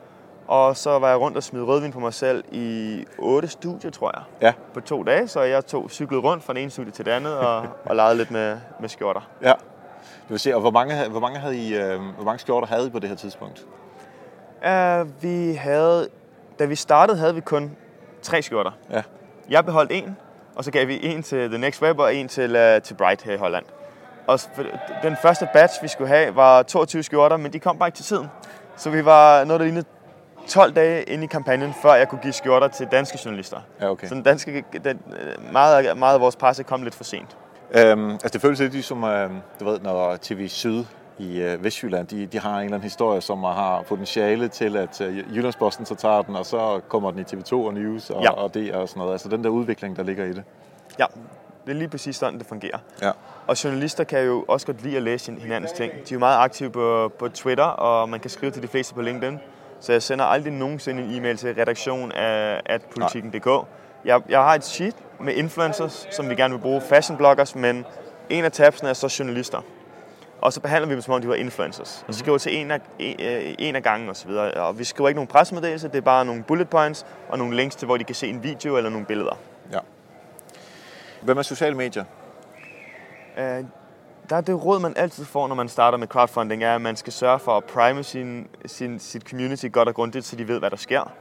[0.46, 4.10] og så var jeg rundt og smed rødvin på mig selv i otte studier, tror
[4.14, 4.22] jeg.
[4.42, 4.52] Ja.
[4.74, 7.38] På to dage, så jeg tog cyklet rundt fra den ene studie til det andet
[7.38, 9.20] og, og legede lidt med, med skjorter.
[9.42, 9.52] Ja.
[10.02, 12.86] Det vil se, og hvor mange, hvor mange, havde I, øh, hvor mange skjorter havde
[12.86, 13.66] I på det her tidspunkt?
[14.66, 16.08] Uh, vi havde,
[16.58, 17.76] da vi startede, havde vi kun
[18.22, 18.70] tre skjorter.
[18.90, 19.02] Ja.
[19.50, 20.16] Jeg beholdt en,
[20.56, 23.22] og så gav vi en til The Next Web og en til, uh, til Bright
[23.22, 23.64] her i Holland.
[24.26, 24.40] Og
[25.02, 28.04] den første batch, vi skulle have, var 22 skjorter, men de kom bare ikke til
[28.04, 28.26] tiden.
[28.76, 29.84] Så vi var noget, der lignede
[30.48, 33.60] 12 dage inde i kampagnen, før jeg kunne give skjorter til danske journalister.
[33.80, 34.08] Ja, okay.
[34.08, 35.02] Så den danske, den,
[35.52, 37.36] meget, meget af vores presse kom lidt for sent.
[37.74, 39.30] Øhm, altså det føles lidt ligesom, øh,
[39.60, 40.84] du ved, når TV Syd
[41.20, 45.00] i øh, Vestjylland, de, de har en eller anden historie, som har potentiale til, at
[45.00, 48.30] øh, Jyllandsposten så tager den, og så kommer den i TV2 og News og, ja.
[48.30, 49.12] og det og sådan noget.
[49.12, 50.42] Altså den der udvikling, der ligger i det.
[50.98, 51.04] Ja,
[51.66, 52.78] det er lige præcis sådan, det fungerer.
[53.02, 53.10] Ja.
[53.46, 55.92] Og journalister kan jo også godt lide at læse hinandens ting.
[55.92, 58.94] De er jo meget aktive på, på Twitter, og man kan skrive til de fleste
[58.94, 59.38] på LinkedIn.
[59.80, 63.66] Så jeg sender aldrig nogensinde en e-mail til redaktion af at politikken.dk.
[64.04, 67.84] Jeg, jeg har et sheet med influencers, som vi gerne vil bruge, fashion bloggers, men
[68.30, 69.60] en af tabsene er så journalister.
[70.42, 72.04] Og så behandler vi dem, som om de var influencers.
[72.08, 74.30] Og så skriver til en af, en, øh, en af gangen osv.
[74.56, 77.76] Og vi skriver ikke nogen pressemeddelelse, det er bare nogle bullet points og nogle links
[77.76, 79.38] til, hvor de kan se en video eller nogle billeder.
[79.72, 79.78] Ja.
[81.22, 82.04] Hvem er sociale medier?
[83.36, 83.42] Uh,
[84.30, 86.96] der er det råd, man altid får, når man starter med crowdfunding, er, at man
[86.96, 90.58] skal sørge for at prime sin, sin, sit community godt og grundigt, så de ved,
[90.58, 91.12] hvad der sker.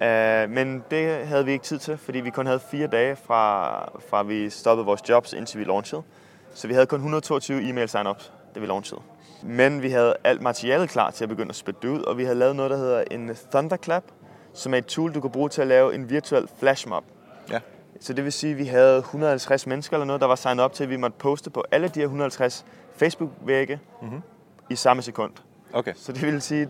[0.00, 3.74] Uh, men det havde vi ikke tid til, fordi vi kun havde fire dage fra,
[4.10, 6.02] fra vi stoppede vores jobs, indtil vi launchede.
[6.54, 9.00] Så vi havde kun 122 e-mail sign-ups, da vi launchede.
[9.42, 12.24] Men vi havde alt materialet klar til at begynde at spytte det ud, og vi
[12.24, 14.04] havde lavet noget, der hedder en Thunderclap,
[14.52, 17.04] som er et tool, du kan bruge til at lave en virtuel flashmob.
[17.50, 17.60] Ja.
[18.00, 20.72] Så det vil sige, at vi havde 150 mennesker eller noget, der var signet op
[20.72, 22.64] til, at vi måtte poste på alle de her 150
[22.96, 24.22] Facebook-vægge mm-hmm.
[24.70, 25.32] i samme sekund.
[25.72, 25.92] Okay.
[25.96, 26.68] Så det vil sige, at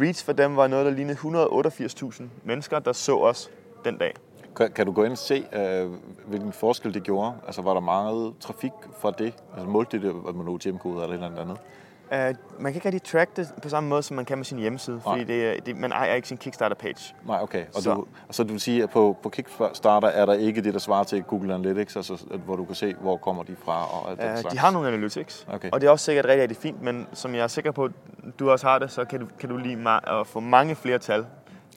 [0.00, 3.50] reach for dem var noget, der lignede 188.000 mennesker, der så os
[3.84, 4.14] den dag.
[4.56, 5.90] Kan, kan du gå ind og se, øh,
[6.26, 7.32] hvilken forskel det gjorde?
[7.46, 9.34] Altså var der meget trafik fra det?
[9.54, 11.58] Altså målte det, at man nåede hjemkode eller et eller andet?
[12.04, 14.58] Uh, man kan ikke rigtig track det på samme måde, som man kan med sin
[14.58, 15.18] hjemmeside, Nej.
[15.18, 17.14] fordi det, det, man ejer ikke sin Kickstarter-page.
[17.26, 17.64] Nej, okay.
[17.74, 17.94] Og så.
[17.94, 21.04] Du, så du vil sige, at på, på Kickstarter er der ikke det, der svarer
[21.04, 24.26] til Google Analytics, altså, hvor du kan se, hvor kommer de fra og alt uh,
[24.26, 24.54] den slags?
[24.54, 25.70] De har nogle analytics, okay.
[25.70, 27.92] og det er også sikkert rigtig, rigtig fint, men som jeg er sikker på, at
[28.38, 31.26] du også har det, så kan du, kan du lige at få mange flere tal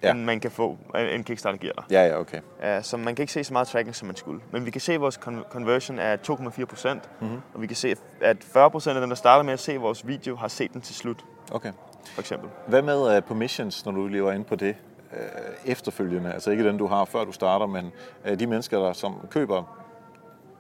[0.03, 0.11] ja.
[0.11, 0.77] end man kan få,
[1.11, 1.83] en Kickstarter giver dig.
[1.91, 2.39] Ja, ja, okay.
[2.77, 4.41] Uh, så man kan ikke se så meget tracking, som man skulle.
[4.51, 7.41] Men vi kan se, at vores conversion er 2,4 procent, mm-hmm.
[7.53, 10.07] og vi kan se, at 40 procent af dem, der starter med at se vores
[10.07, 11.25] video, har set den til slut.
[11.51, 11.71] Okay.
[12.13, 12.49] For eksempel.
[12.67, 14.75] Hvad med uh, permissions, når du lever ind på det
[15.11, 16.33] uh, efterfølgende?
[16.33, 17.91] Altså ikke den, du har, før du starter, men
[18.29, 19.86] uh, de mennesker, der som køber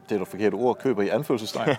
[0.09, 1.69] det er det forkerte ord, køber i anførselstegn.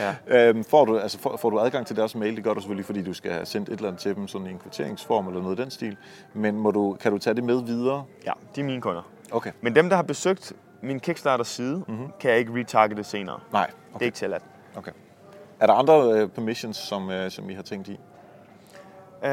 [0.00, 0.14] ja.
[0.26, 2.36] øhm, får, du, altså, får, får du adgang til deres mail?
[2.36, 4.46] Det gør du selvfølgelig, fordi du skal have sendt et eller andet til dem, sådan
[4.46, 5.96] en kvitteringsform eller noget af den stil.
[6.34, 8.04] Men må du, kan du tage det med videre?
[8.26, 9.02] Ja, de er mine kunder.
[9.30, 9.52] Okay.
[9.60, 12.08] Men dem, der har besøgt min Kickstarter-side, mm-hmm.
[12.20, 13.40] kan jeg ikke retargete senere.
[13.52, 13.62] Nej.
[13.62, 13.94] Okay.
[13.94, 14.42] Det er ikke tilladt.
[14.76, 14.92] Okay.
[15.60, 17.92] Er der andre uh, permissions, som, uh, som I har tænkt i?
[17.92, 19.28] Uh,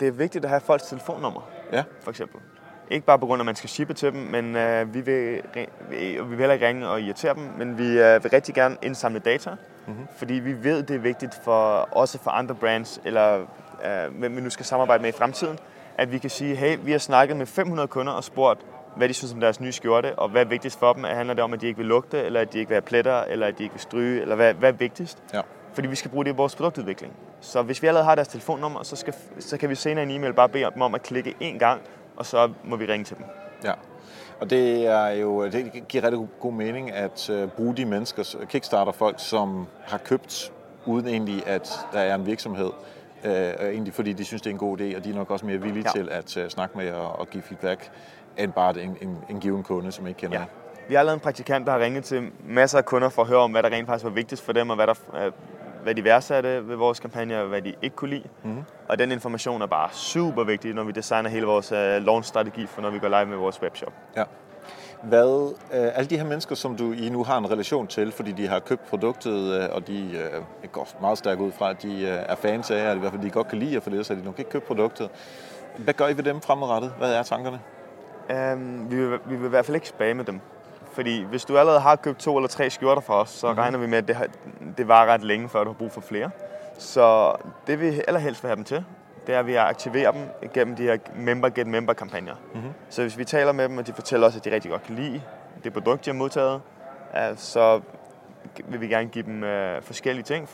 [0.00, 1.84] det er vigtigt at have folks telefonnummer, ja.
[2.00, 2.40] for eksempel.
[2.90, 5.42] Ikke bare på grund af, at man skal shippe til dem, men øh, vi, vil,
[5.90, 9.18] vi vil heller ikke ringe og irritere dem, men vi øh, vil rigtig gerne indsamle
[9.18, 9.50] data,
[9.86, 10.06] mm-hmm.
[10.16, 13.40] fordi vi ved, det er vigtigt for også for andre brands, eller
[13.84, 15.58] øh, hvem vi nu skal samarbejde med i fremtiden,
[15.98, 18.60] at vi kan sige, hey, vi har snakket med 500 kunder og spurgt,
[18.96, 21.04] hvad de synes om deres nye skjorte, og hvad er vigtigst for dem?
[21.04, 23.22] Handler det om, at de ikke vil lugte, eller at de ikke vil have pletter,
[23.22, 25.18] eller at de ikke vil stryge, eller hvad, hvad er vigtigst?
[25.32, 25.40] Ja.
[25.72, 27.12] Fordi vi skal bruge det i vores produktudvikling.
[27.40, 30.32] Så hvis vi allerede har deres telefonnummer, så, skal, så kan vi senere en e-mail
[30.32, 31.80] bare bede dem om at klikke én gang,
[32.16, 33.24] og så må vi ringe til dem.
[33.64, 33.72] Ja.
[34.40, 38.92] Og det er jo det giver rigtig god mening at uh, bruge de mennesker, Kickstarter
[38.92, 40.52] folk, som har købt
[40.86, 42.70] uden egentlig, at der er en virksomhed,
[43.24, 45.46] øh, egentlig fordi de synes, det er en god idé, og de er nok også
[45.46, 46.00] mere villige ja.
[46.00, 47.90] til at uh, snakke med og, og give feedback,
[48.36, 50.44] end bare en, en, en given kunde, som ikke kender Ja.
[50.88, 53.38] Vi har lavet en praktikant, der har ringet til masser af kunder for at høre
[53.38, 54.94] om, hvad der rent faktisk var vigtigst for dem, og hvad, der,
[55.26, 55.32] øh,
[55.84, 58.28] hvad de værdsatte ved vores kampagne, og hvad de ikke kunne lide.
[58.42, 58.64] Mm.
[58.88, 62.82] Og den information er bare super vigtig, når vi designer hele vores uh, launch-strategi for,
[62.82, 63.92] når vi går live med vores webshop.
[64.16, 64.24] Ja.
[65.02, 68.32] Hvad, øh, alle de her mennesker, som du I nu har en relation til, fordi
[68.32, 70.10] de har købt produktet, øh, og de
[70.62, 73.12] øh, går meget stærkt ud fra, at de øh, er fans af, eller i hvert
[73.12, 75.10] fald de godt kan lide, for det, så de nok ikke købt produktet.
[75.78, 76.92] Hvad gør I ved dem fremadrettet?
[76.98, 77.60] Hvad er tankerne?
[78.52, 80.40] Um, vi, vil, vi vil i hvert fald ikke spamme dem.
[80.94, 83.58] Fordi hvis du allerede har købt to eller tre skjorter fra os, så mm-hmm.
[83.58, 84.26] regner vi med, at det, har,
[84.78, 86.30] det var ret længe, før du har brug for flere.
[86.78, 87.34] Så
[87.66, 88.84] det vi allerhelst vil have dem til,
[89.26, 92.34] det er, at vi aktiverer dem gennem de her member get member kampagner.
[92.54, 92.72] Mm-hmm.
[92.90, 94.94] Så hvis vi taler med dem, og de fortæller os, at de rigtig godt kan
[94.94, 95.22] lide
[95.64, 96.60] det produkt, de har modtaget,
[97.36, 97.80] så
[98.64, 100.48] vil vi gerne give dem uh, forskellige ting,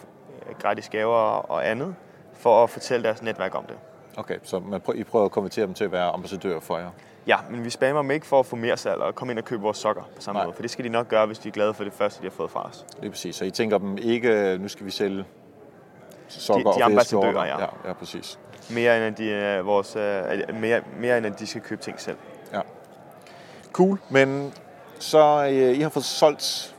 [0.58, 1.94] gratis gaver og andet,
[2.34, 3.76] for at fortælle deres netværk om det.
[4.16, 6.90] Okay, så man prøver, I prøver at konvertere dem til at være ambassadører for jer?
[7.26, 9.44] Ja, men vi spammer dem ikke for at få mere salg og komme ind og
[9.44, 10.46] købe vores sokker på samme Nej.
[10.46, 10.54] måde.
[10.54, 12.30] For det skal de nok gøre, hvis de er glade for det første, de har
[12.30, 12.86] fået fra os.
[13.00, 13.36] Det er præcis.
[13.36, 15.24] Så I tænker dem ikke, nu skal vi sælge
[16.28, 17.60] sokker de, de og ambassadører, ja.
[17.60, 17.66] ja.
[17.86, 18.38] Ja, præcis.
[18.70, 22.00] Mere end, at de, uh, vores, uh, mere, mere end at de skal købe ting
[22.00, 22.16] selv.
[22.52, 22.60] Ja.
[23.72, 24.54] Cool, men
[24.98, 26.69] så uh, I har fået solgt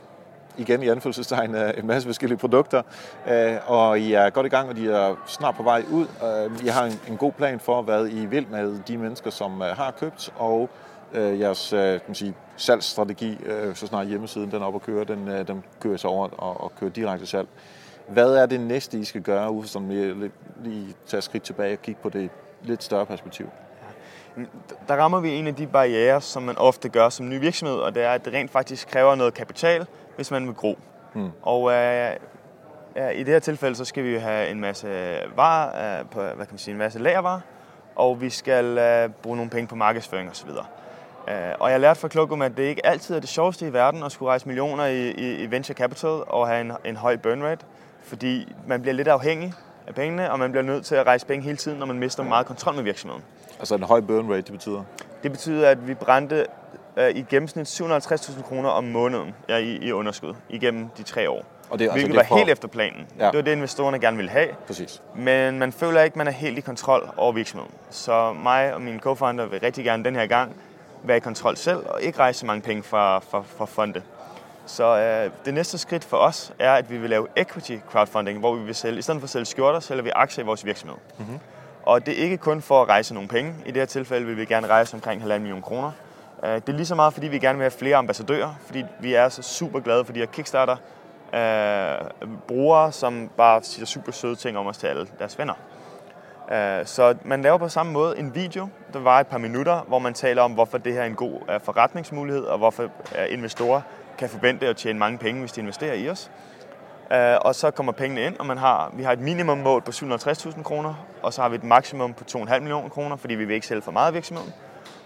[0.58, 2.82] igen i anfølgelsestegn øh, en masse forskellige produkter,
[3.28, 6.06] øh, og I er godt i gang, og de er snart på vej ud.
[6.24, 9.94] Øh, I har en god plan for, hvad I vil med de mennesker, som har
[10.00, 10.70] købt, og
[11.14, 13.38] jeres kan man sige, salgsstrategi,
[13.74, 16.72] så snart hjemmesiden den er op og køre, den, den kører sig over og, og
[16.80, 17.48] kører direkte salg.
[18.08, 20.30] Hvad er det næste, I skal gøre, ud som lige,
[20.64, 22.30] lige tage skridt tilbage og kigge på det
[22.62, 23.46] lidt større perspektiv?
[24.88, 27.94] Der rammer vi en af de barriere, som man ofte gør som ny virksomhed, og
[27.94, 30.78] det er, at det rent faktisk kræver noget kapital, hvis man vil gro.
[31.12, 31.30] Hmm.
[31.42, 32.16] Og øh,
[32.96, 36.32] ja, i det her tilfælde, så skal vi have en masse varer, øh, på, hvad
[36.32, 37.40] kan man sige, en masse lagervarer,
[37.96, 40.50] og vi skal øh, bruge nogle penge på markedsføring osv.
[41.28, 44.02] Uh, og jeg lærte fra Klogum, at det ikke altid er det sjoveste i verden
[44.02, 47.42] at skulle rejse millioner i, i, i venture capital og have en, en høj burn
[47.42, 47.66] rate,
[48.02, 49.54] fordi man bliver lidt afhængig
[49.86, 52.22] af pengene, og man bliver nødt til at rejse penge hele tiden, når man mister
[52.22, 53.24] meget kontrol med virksomheden.
[53.62, 54.82] Altså en høj burn rate, det betyder?
[55.22, 56.46] Det betyder, at vi brændte
[56.96, 61.44] uh, i gennemsnit 750.000 kroner om måneden ja, i, i underskud igennem de tre år.
[61.70, 62.36] Og det, altså hvilket det var for...
[62.36, 63.06] helt efter planen.
[63.18, 63.26] Ja.
[63.26, 64.48] Det var det, investorerne gerne ville have.
[64.66, 65.02] Præcis.
[65.16, 67.74] Men man føler ikke, at man er helt i kontrol over virksomheden.
[67.90, 70.56] Så mig og min co-founder vil rigtig gerne den her gang
[71.02, 74.02] være i kontrol selv, og ikke rejse så mange penge fra, fra, fra fonde.
[74.66, 78.54] Så øh, det næste skridt for os er, at vi vil lave equity crowdfunding, hvor
[78.54, 80.96] vi vil sælge, i stedet for at sælge skjorter, sælger vi aktier i vores virksomhed.
[81.18, 81.38] Mm-hmm.
[81.82, 83.54] Og det er ikke kun for at rejse nogle penge.
[83.66, 85.90] I det her tilfælde vil vi gerne rejse omkring 1,5 million kroner.
[86.44, 89.14] Øh, det er lige så meget, fordi vi gerne vil have flere ambassadører, fordi vi
[89.14, 90.76] er så super glade for de her Kickstarter
[91.34, 95.54] øh, brugere, som bare siger super søde ting om os til alle deres venner.
[96.52, 99.98] Øh, så man laver på samme måde en video, der var et par minutter, hvor
[99.98, 103.80] man taler om, hvorfor det her er en god øh, forretningsmulighed, og hvorfor øh, investorer
[104.18, 106.30] kan forvente at tjene mange penge, hvis de investerer i os.
[107.40, 110.94] Og så kommer pengene ind, og man har, vi har et minimummål på 750.000 kroner,
[111.22, 113.82] og så har vi et maksimum på 2,5 millioner kroner, fordi vi vil ikke sælge
[113.82, 114.52] for meget af virksomheden.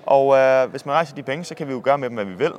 [0.07, 2.25] Og øh, hvis man rejser de penge, så kan vi jo gøre med dem, hvad
[2.25, 2.53] vi vil,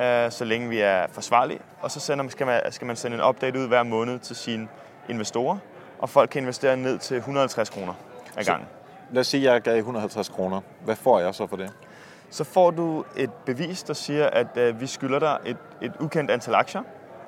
[0.00, 1.60] øh, så længe vi er forsvarlige.
[1.80, 4.68] Og så sender, skal, man, skal man sende en update ud hver måned til sine
[5.08, 5.58] investorer,
[5.98, 7.94] og folk kan investere ned til 150 kroner
[8.36, 8.68] ad gangen.
[9.12, 10.60] Lad os sige, at jeg gav 150 kroner.
[10.84, 11.72] Hvad får jeg så for det?
[12.30, 16.30] Så får du et bevis, der siger, at øh, vi skylder dig et, et ukendt
[16.30, 16.82] antal aktier,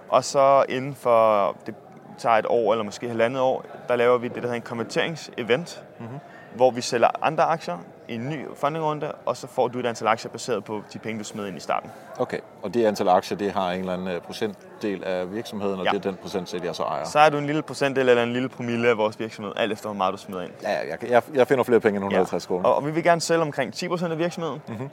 [0.09, 1.75] og så inden for, det
[2.19, 5.85] tager et år eller måske halvandet år, der laver vi det, der hedder en konverteringsevent,
[6.01, 6.19] mm-hmm.
[6.55, 10.07] hvor vi sælger andre aktier i en ny fundingrunde, og så får du et antal
[10.07, 11.91] aktier baseret på de penge, du smed ind i starten.
[12.19, 15.85] Okay, og det antal aktier, det har en eller anden øh, procentdel af virksomheden, og
[15.85, 15.91] ja.
[15.91, 17.05] det er den procentdel, jeg så ejer?
[17.05, 19.89] Så er du en lille procentdel eller en lille promille af vores virksomhed, alt efter
[19.89, 20.53] hvor meget du smider ind.
[20.63, 22.47] Ja, jeg, jeg, jeg finder flere penge end 150 ja.
[22.47, 22.69] kroner.
[22.69, 24.91] Og, og vi vil gerne sælge omkring 10% af virksomheden, mm-hmm.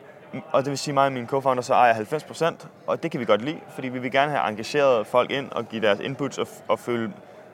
[0.51, 3.19] Og det vil sige, at mig og min co-founder så ejer 90%, og det kan
[3.19, 6.37] vi godt lide, fordi vi vil gerne have engageret folk ind og give deres inputs
[6.37, 7.13] og, og føle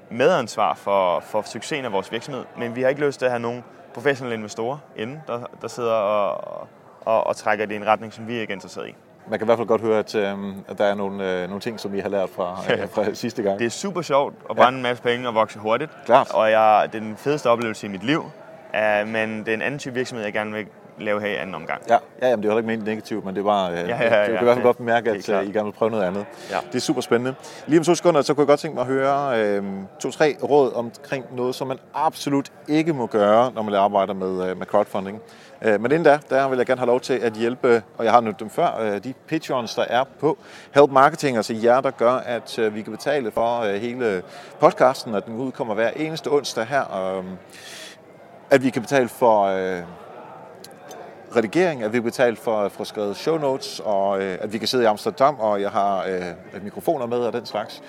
[0.09, 2.43] medansvar for, for succesen af vores virksomhed.
[2.57, 3.63] Men vi har ikke lyst til at have nogen
[3.93, 6.67] professionelle investorer inde, der, der sidder og,
[7.01, 8.95] og, og trækker det i en retning, som vi ikke er interesseret i.
[9.27, 11.61] Man kan i hvert fald godt høre, at, øh, at der er nogle, øh, nogle
[11.61, 13.59] ting, som I har lært fra, øh, fra sidste gang.
[13.59, 14.77] Det er super sjovt at brænde ja.
[14.77, 15.91] en masse penge og vokse hurtigt.
[16.05, 16.31] Klart.
[16.33, 18.19] Og jeg, det er den fedeste oplevelse i mit liv.
[18.73, 20.65] Uh, men det er en anden type virksomhed, jeg gerne vil
[20.99, 21.81] lave her i anden omgang.
[21.89, 24.15] Ja, ja jamen, det er heller ikke ment negativt, men det var, øh, ja, ja,
[24.15, 26.03] ja, det kan i hvert fald godt bemærke, at øh, I gerne vil prøve noget
[26.03, 26.25] andet.
[26.49, 26.57] Ja.
[26.67, 27.35] Det er super spændende.
[27.67, 29.63] Lige om to sekunder, så kunne jeg godt tænke mig at høre øh,
[29.99, 34.57] to-tre råd omkring noget, som man absolut ikke må gøre, når man arbejder med, øh,
[34.57, 35.21] med crowdfunding.
[35.61, 38.13] Øh, men inden da, der vil jeg gerne have lov til at hjælpe, og jeg
[38.13, 40.37] har nødt dem før, øh, de Patreons, der er på
[40.75, 44.23] Help Marketing, altså jer, der gør, at øh, vi kan betale for hele
[44.59, 47.23] podcasten, at den udkommer hver eneste onsdag her.
[48.49, 49.47] At vi kan betale for
[51.35, 54.57] redigering, at vi kan betale for at få skrevet show notes, og øh, at vi
[54.57, 57.81] kan sidde i Amsterdam, og jeg har øh, mikrofoner med og den slags.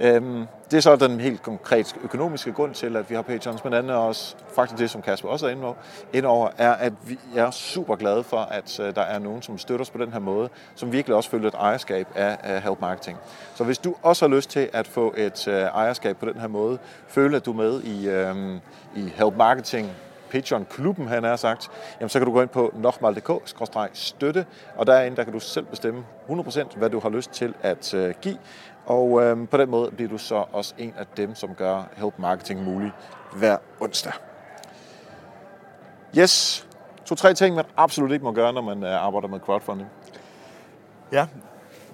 [0.00, 3.74] Øhm, det er så den helt konkret økonomiske grund til, at vi har patrons, men
[3.74, 5.74] andet også faktisk det, som Kasper også er inde over,
[6.12, 9.58] inde over er, at vi er super glade for, at øh, der er nogen, som
[9.58, 12.80] støtter os på den her måde, som virkelig også føler et ejerskab af uh, Help
[12.80, 13.18] Marketing.
[13.54, 16.48] Så hvis du også har lyst til at få et øh, ejerskab på den her
[16.48, 16.78] måde,
[17.08, 18.60] føle, at du er med i, øh,
[18.96, 19.90] i Help Marketing
[20.30, 21.70] Patreon-klubben, han har sagt,
[22.00, 26.04] jamen så kan du gå ind på nokmal.dk-støtte, og derinde der kan du selv bestemme
[26.28, 28.38] 100% hvad du har lyst til at øh, give.
[28.86, 32.14] Og øhm, på den måde bliver du så også en af dem, som gør Help
[32.18, 32.92] Marketing muligt
[33.32, 34.12] hver onsdag.
[36.18, 36.66] Yes,
[37.04, 39.88] to-tre ting, man absolut ikke må gøre, når man øh, arbejder med crowdfunding.
[41.12, 41.26] Ja,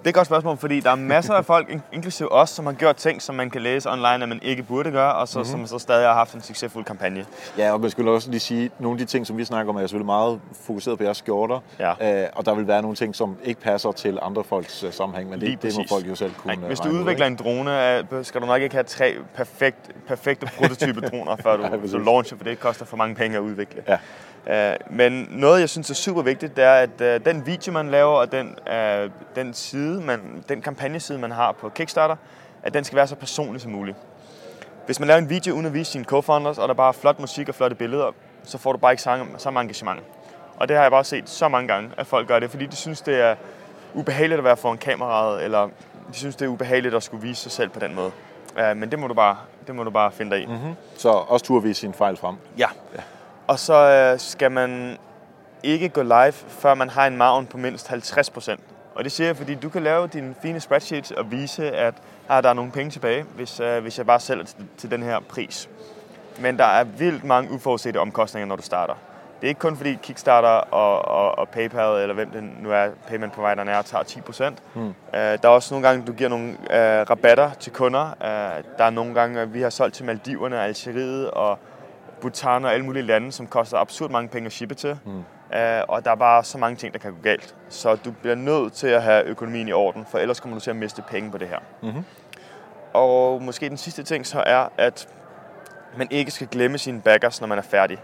[0.04, 2.72] det er et godt spørgsmål, fordi der er masser af folk, inklusive os, som har
[2.72, 5.50] gjort ting, som man kan læse online, at man ikke burde gøre, og så, mm-hmm.
[5.50, 7.24] som så stadig har haft en succesfuld kampagne.
[7.58, 9.72] Ja, og man skulle også lige sige, at nogle af de ting, som vi snakker
[9.72, 12.22] om, er selvfølgelig meget fokuseret på jeres skjorter, ja.
[12.22, 15.30] øh, og der vil være nogle ting, som ikke passer til andre folks uh, sammenhæng,
[15.30, 18.04] men det, det må folk jo selv kunne Nej, Hvis du udvikler en drone, øh,
[18.22, 22.36] skal du nok ikke have tre perfekt, perfekte prototype droner, før du, ja, du launcher,
[22.36, 23.82] for det koster for mange penge at udvikle.
[23.88, 23.98] Ja.
[24.46, 27.88] Øh, men noget, jeg synes er super vigtigt, det er, at uh, den video, man
[27.88, 32.16] laver, og den, uh, den side, man, den kampagneside, man har på Kickstarter,
[32.62, 33.96] at den skal være så personlig som muligt.
[34.86, 37.20] Hvis man laver en video uden at vise sine co-founders, og der bare er flot
[37.20, 40.00] musik og flotte billeder, så får du bare ikke så meget engagement.
[40.56, 42.76] Og det har jeg bare set så mange gange, at folk gør det, fordi de
[42.76, 43.34] synes, det er
[43.94, 45.68] ubehageligt at være foran kameraet, eller
[46.12, 48.10] de synes, det er ubehageligt at skulle vise sig selv på den måde.
[48.76, 49.36] Men det må du bare,
[49.66, 50.46] det må du bare finde dig i.
[50.46, 50.74] Mm-hmm.
[50.96, 52.36] Så også turde vise sine fejl frem?
[52.58, 52.68] Ja.
[52.94, 53.00] ja.
[53.46, 54.98] Og så øh, skal man
[55.62, 58.56] ikke gå live, før man har en maven på mindst 50%.
[58.94, 61.94] Og det siger jeg, fordi du kan lave din fine spreadsheet og vise, at
[62.28, 65.02] ah, der er nogle penge tilbage, hvis, øh, hvis jeg bare sælger til, til den
[65.02, 65.68] her pris.
[66.40, 68.94] Men der er vildt mange uforudsete omkostninger, når du starter.
[69.40, 72.88] Det er ikke kun fordi Kickstarter og, og, og PayPal, eller hvem det nu er,
[73.08, 74.54] payment provideren er, tager 10%.
[74.74, 74.86] Mm.
[74.86, 78.04] Uh, der er også nogle gange, du giver nogle uh, rabatter til kunder.
[78.20, 81.58] Uh, der er nogle gange, vi har solgt til Maldiverne og Algeriet og
[82.24, 84.98] Bhutan og alle mulige lande, som koster absurd mange penge at shippe til.
[85.04, 85.18] Mm.
[85.18, 85.24] Uh,
[85.88, 87.54] og der er bare så mange ting, der kan gå galt.
[87.68, 90.70] Så du bliver nødt til at have økonomien i orden, for ellers kommer du til
[90.70, 91.58] at miste penge på det her.
[91.82, 92.04] Mm-hmm.
[92.92, 95.08] Og måske den sidste ting så er, at
[95.96, 97.98] man ikke skal glemme sine backers, når man er færdig.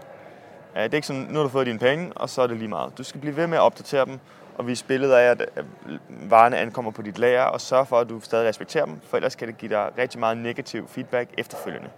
[0.75, 2.57] Uh, det er ikke sådan, nu har du fået dine penge, og så er det
[2.57, 2.97] lige meget.
[2.97, 4.19] Du skal blive ved med at opdatere dem,
[4.57, 5.65] og vise billeder af, at
[6.09, 9.35] varerne ankommer på dit lager, og sørge for, at du stadig respekterer dem, for ellers
[9.35, 11.89] kan det give dig rigtig meget negativ feedback efterfølgende.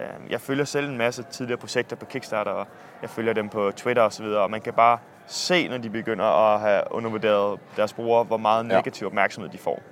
[0.00, 2.66] Øhm, jeg følger selv en masse tidligere projekter på Kickstarter, og
[3.02, 6.60] jeg følger dem på Twitter osv., og man kan bare se, når de begynder at
[6.60, 9.82] have undervurderet deres brugere, hvor meget negativ opmærksomhed de får.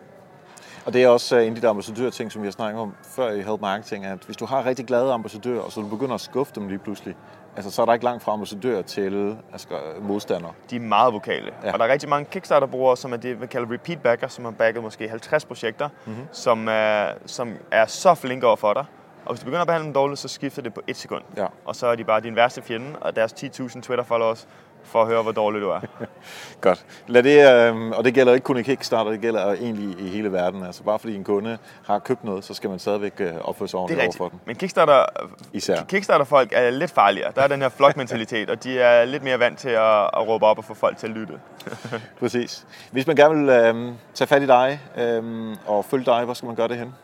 [0.87, 3.31] Og det er også øh, en af de ambassadør-ting, som vi har snakket om før
[3.31, 6.21] i Help Marketing, at hvis du har rigtig glade ambassadører, og så du begynder at
[6.21, 7.17] skuffe dem lige pludselig,
[7.57, 9.69] altså, så er der ikke langt fra ambassadør til altså,
[10.01, 10.53] modstandere.
[10.71, 11.53] De er meget vokale.
[11.65, 11.73] Ja.
[11.73, 14.53] Og der er rigtig mange Kickstarter-brugere, som er det, vi kalder repeat backer, som har
[14.53, 16.27] backet måske 50 projekter, mm-hmm.
[16.33, 18.85] som, er, som er så flinke over for dig,
[19.33, 21.23] og hvis du begynder at behandle dem dårligt, så skifter det på et sekund.
[21.37, 21.47] Ja.
[21.65, 24.49] Og så er de bare din værste fjende, og deres 10.000 Twitter-followers
[24.85, 25.81] for at høre, hvor dårlig du er.
[26.61, 26.85] Godt.
[27.07, 30.33] Lad det, øh, og det gælder ikke kun i Kickstarter, det gælder egentlig i hele
[30.33, 30.65] verden.
[30.65, 33.79] Altså bare fordi en kunde har købt noget, så skal man stadigvæk øh, opføre sig
[33.79, 34.39] ordentligt over for dem.
[34.47, 35.05] Men Kickstarter,
[35.53, 35.83] Især.
[35.83, 37.33] Kickstarter-folk er lidt farligere.
[37.35, 40.47] Der er den her flokmentalitet, og de er lidt mere vant til at, at råbe
[40.47, 41.35] op og få folk til at lytte.
[42.21, 42.67] Præcis.
[42.91, 46.47] Hvis man gerne vil øh, tage fat i dig øh, og følge dig, hvor skal
[46.47, 46.95] man gøre det hen?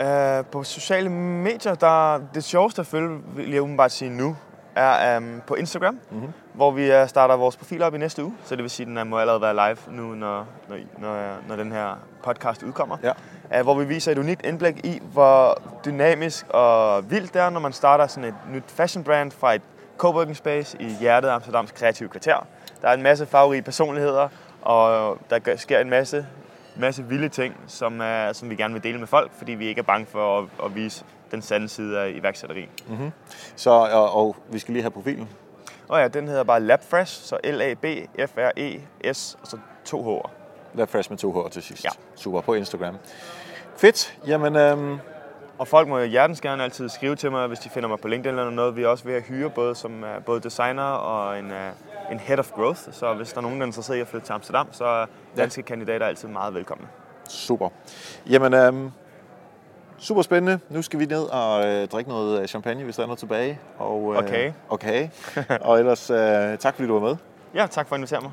[0.00, 4.36] Uh, på sociale medier, der det sjoveste at følge, vil jeg umiddelbart sige nu,
[4.74, 6.32] er um, på Instagram, mm-hmm.
[6.52, 8.34] hvor vi uh, starter vores profil op i næste uge.
[8.44, 11.56] Så det vil sige, at den må allerede være live nu, når, når, når, når
[11.56, 12.96] den her podcast udkommer.
[13.02, 13.12] Ja.
[13.58, 17.60] Uh, hvor vi viser et unikt indblik i, hvor dynamisk og vildt det er, når
[17.60, 19.62] man starter sådan et nyt fashion brand fra et
[19.98, 22.46] coworking space i hjertet af Amsterdams kreative kvarter.
[22.82, 24.28] Der er en masse farverige personligheder,
[24.62, 26.26] og der sker en masse
[26.80, 29.78] masse vilde ting, som, er, som vi gerne vil dele med folk, fordi vi ikke
[29.78, 32.68] er bange for at, at vise den sande side af iværksætteri.
[32.88, 33.10] Mm-hmm.
[33.56, 35.28] Så, og, og vi skal lige have profilen.
[35.88, 40.30] Og ja, den hedder bare LabFresh, så L-A-B-F-R-E-S, og så to H'er.
[40.74, 41.84] LabFresh med to H'er til sidst.
[41.84, 41.90] Ja.
[42.14, 42.96] Super, på Instagram.
[43.76, 44.18] Fedt.
[44.26, 44.98] Jamen, øhm,
[45.58, 48.38] Og folk må hjertens gerne altid skrive til mig, hvis de finder mig på LinkedIn
[48.38, 48.76] eller noget.
[48.76, 52.18] Vi er også ved at hyre både som uh, både designer og en, uh, en
[52.18, 52.80] head of growth.
[52.92, 55.06] Så hvis der er nogen, der er interesseret i at flytte til Amsterdam, så er
[55.36, 55.64] danske ja.
[55.66, 56.86] kandidater altid meget velkomne.
[57.28, 57.68] Super.
[58.30, 58.90] Jamen, øhm,
[59.98, 60.58] super spændende.
[60.68, 63.60] Nu skal vi ned og øh, drikke noget champagne, hvis der er noget tilbage.
[63.78, 64.52] Og, øh, okay.
[64.68, 65.08] Okay.
[65.60, 67.16] og ellers, øh, tak fordi du var med.
[67.54, 68.30] Ja, tak for at invitere mig.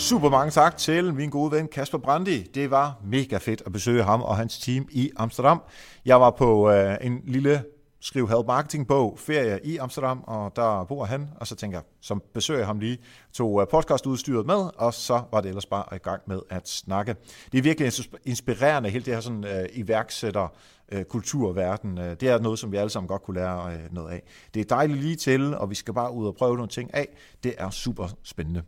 [0.00, 2.42] Super mange tak til min gode ven Kasper Brandi.
[2.42, 5.62] Det var mega fedt at besøge ham og hans team i Amsterdam.
[6.04, 7.64] Jeg var på øh, en lille
[8.00, 11.84] skriv help marketing bog, ferie i Amsterdam, og der bor han, og så tænker jeg,
[12.00, 12.98] som besøger ham lige,
[13.32, 17.16] tog øh, podcastudstyret med, og så var det ellers bare i gang med at snakke.
[17.52, 17.92] Det er virkelig
[18.24, 20.48] inspirerende, hele det her sådan øh, iværksætter
[20.92, 21.98] øh, kulturverden.
[21.98, 24.22] Øh, det er noget, som vi alle sammen godt kunne lære øh, noget af.
[24.54, 27.08] Det er dejligt lige til, og vi skal bare ud og prøve nogle ting af.
[27.42, 28.62] Det er super spændende.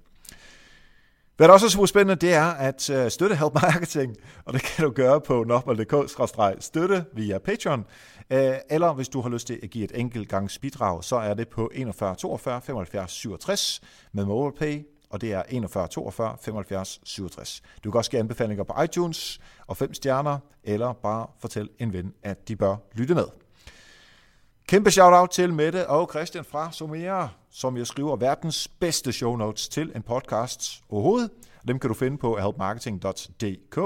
[1.43, 4.63] Hvad der også er super spændende, det er at uh, støtte Help Marketing, og det
[4.63, 8.37] kan du gøre på nopmal.dk-støtte via Patreon, uh,
[8.71, 11.49] eller hvis du har lyst til at give et enkelt gangs bidrag, så er det
[11.49, 13.81] på 41 42 75 67
[14.13, 17.63] med MobilePay, og det er 41 42 75 67.
[17.85, 22.13] Du kan også give anbefalinger på iTunes og 5 stjerner, eller bare fortæl en ven,
[22.23, 23.27] at de bør lytte med.
[24.69, 29.69] Kæmpe shout-out til Mette og Christian fra Somera, som jeg skriver verdens bedste show notes
[29.69, 31.31] til en podcast overhovedet.
[31.69, 33.79] Dem kan du finde på helpmarketing.dk.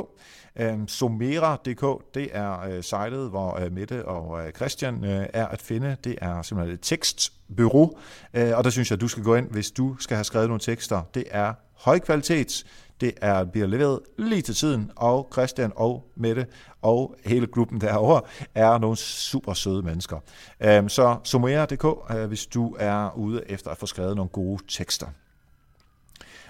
[0.56, 5.96] Øhm, somera.dk, det er øh, sitet, hvor øh, Mette og øh, Christian er at finde.
[6.04, 7.98] Det er simpelthen et tekstbyrå,
[8.34, 10.60] og der synes jeg, at du skal gå ind, hvis du skal have skrevet nogle
[10.60, 11.02] tekster.
[11.14, 12.64] Det er høj kvalitet,
[13.00, 16.46] det er, bliver leveret lige til tiden, og Christian og Mette
[16.82, 18.20] og hele gruppen derovre
[18.54, 20.18] er nogle super søde mennesker.
[20.60, 25.06] Øhm, så somera.dk, øh, hvis du er ude efter at få skrevet nogle gode tekster.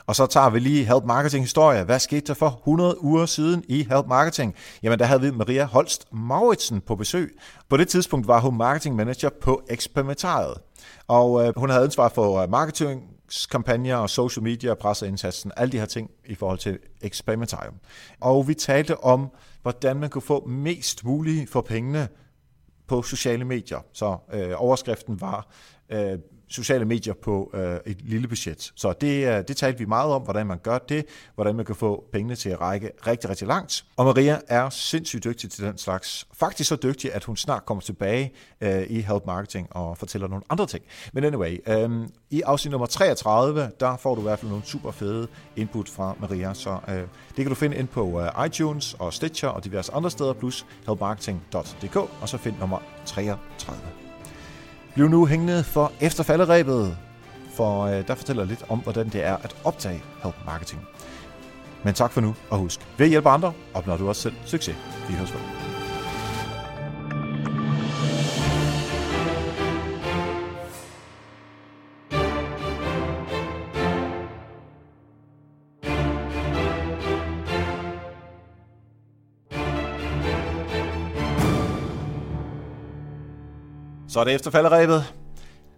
[0.07, 1.85] Og så tager vi lige Help Marketing historie.
[1.85, 4.55] Hvad skete der for 100 uger siden i Help Marketing?
[4.83, 7.39] Jamen, der havde vi Maria Holst Mauritsen på besøg.
[7.69, 10.55] På det tidspunkt var hun marketing manager på Experimentariet.
[11.09, 13.03] Og øh, hun havde ansvar for øh, marketing,
[13.51, 17.75] kampagner og social media og presseindsatsen, alle de her ting i forhold til Experimentarium.
[18.21, 19.31] Og vi talte om,
[19.63, 22.09] hvordan man kunne få mest muligt for pengene
[22.87, 23.79] på sociale medier.
[23.93, 25.49] Så øh, overskriften var
[25.91, 26.19] øh,
[26.49, 28.73] sociale medier på øh, et lille budget.
[28.77, 31.75] Så det, øh, det talte vi meget om, hvordan man gør det, hvordan man kan
[31.75, 33.85] få pengene til at række rigtig, rigtig langt.
[33.97, 36.27] Og Maria er sindssygt dygtig til den slags.
[36.33, 40.45] Faktisk så dygtig, at hun snart kommer tilbage øh, i Help Marketing og fortæller nogle
[40.51, 40.85] andre ting.
[41.13, 44.91] Men anyway, øh, i afsnit nummer 33, der får du i hvert fald nogle super
[44.91, 49.13] fede input fra Maria, så øh, det kan du finde ind på øh, iTunes og
[49.13, 54.06] Stitcher og diverse andre steder, plus helpmarketing.dk, og så find nummer 33.
[54.97, 56.97] Bliv nu hængende for efterfalderæbet,
[57.57, 60.83] for øh, der fortæller lidt om, hvordan det er at optage Help Marketing.
[61.85, 64.77] Men tak for nu, og husk, ved at hjælpe andre, opnår du også selv succes.
[65.09, 65.76] Vi høres ved.
[84.17, 85.15] Så er det efterfalderæbet.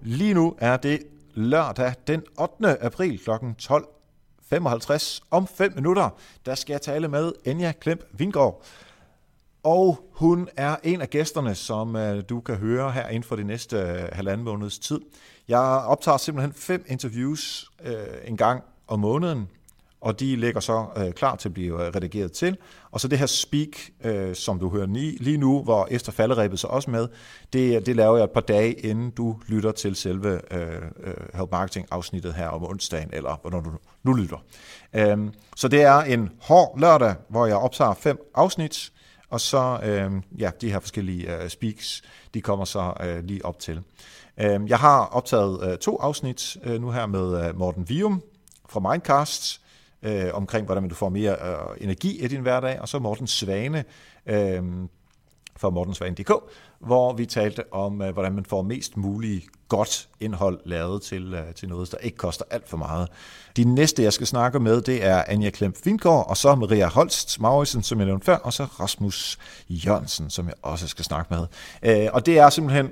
[0.03, 1.03] Lige nu er det
[1.35, 2.83] lørdag den 8.
[2.83, 3.31] april kl.
[3.31, 5.21] 12.55.
[5.31, 6.11] Om 5 minutter,
[6.47, 8.65] der skal jeg tale med Enja Klemp Vingård.
[9.63, 13.45] Og hun er en af gæsterne, som øh, du kan høre her inden for de
[13.45, 15.01] næste øh, halvanden måneds tid.
[15.49, 19.49] Jeg optager simpelthen fem interviews øh, en gang om måneden,
[20.01, 22.57] og de ligger så øh, klar til at blive øh, redigeret til.
[22.91, 23.69] Og så det her speak,
[24.05, 27.09] øh, som du hører lige, lige nu, hvor efter falderæbet så også med,
[27.53, 31.51] det, det laver jeg et par dage, inden du lytter til selve øh, øh Help
[31.51, 33.71] Marketing afsnittet her om onsdagen, eller hvornår du
[34.03, 34.39] nu lytter.
[34.93, 38.93] Øhm, så det er en hård lørdag, hvor jeg optager fem afsnit,
[39.31, 42.03] og så øh, ja, de her forskellige øh, speaks,
[42.35, 43.81] de kommer så øh, lige op til.
[44.41, 48.23] Øh, jeg har optaget øh, to afsnit øh, nu her med øh, Morten Vium
[48.69, 49.61] fra Mindcast,
[50.03, 53.85] øh, omkring, hvordan du får mere øh, energi i din hverdag, og så Morten Svane
[54.27, 54.63] øh,
[55.59, 56.33] fra mortensvane.dk,
[56.81, 61.55] hvor vi talte om, øh, hvordan man får mest muligt godt indhold lavet til, øh,
[61.55, 63.09] til noget, der ikke koster alt for meget.
[63.57, 67.41] De næste, jeg skal snakke med, det er Anja Klem Fingård, og så Maria Holst
[67.41, 69.39] Maurisen, som jeg nævnte før, og så Rasmus
[69.69, 71.47] Jørgensen, som jeg også skal snakke med.
[71.83, 72.91] Øh, og det er simpelthen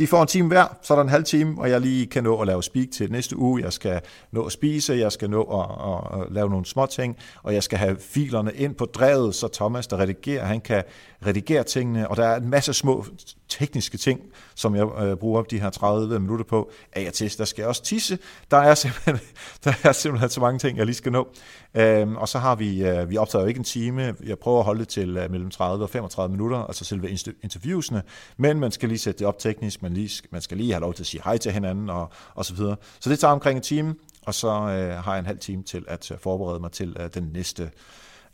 [0.00, 2.24] de får en time hver, så er der en halv time, og jeg lige kan
[2.24, 3.62] nå at lave speak til næste uge.
[3.62, 4.00] Jeg skal
[4.32, 7.78] nå at spise, jeg skal nå at, at lave nogle små ting, og jeg skal
[7.78, 10.82] have filerne ind på drevet, så Thomas, der redigerer, han kan
[11.26, 13.04] redigere tingene, og der er en masse små
[13.48, 14.20] tekniske ting,
[14.60, 16.70] som jeg øh, bruger de her 30 minutter på.
[16.92, 18.18] at jeg til, der skal jeg også tisse.
[18.50, 19.18] Der er simpelthen,
[19.64, 21.28] der er simpelthen så mange ting, jeg lige skal nå.
[21.74, 24.14] Øhm, og så har vi, øh, vi optager jo ikke en time.
[24.24, 27.10] Jeg prøver at holde det til øh, mellem 30 og 35 minutter, altså selve
[27.42, 28.02] interviewsene.
[28.36, 30.94] Men man skal lige sætte det op teknisk, man, lige, man skal lige have lov
[30.94, 32.76] til at sige hej til hinanden og, og så videre.
[33.00, 33.94] Så det tager omkring en time,
[34.26, 37.10] og så øh, har jeg en halv time til at øh, forberede mig til øh,
[37.14, 37.70] den næste.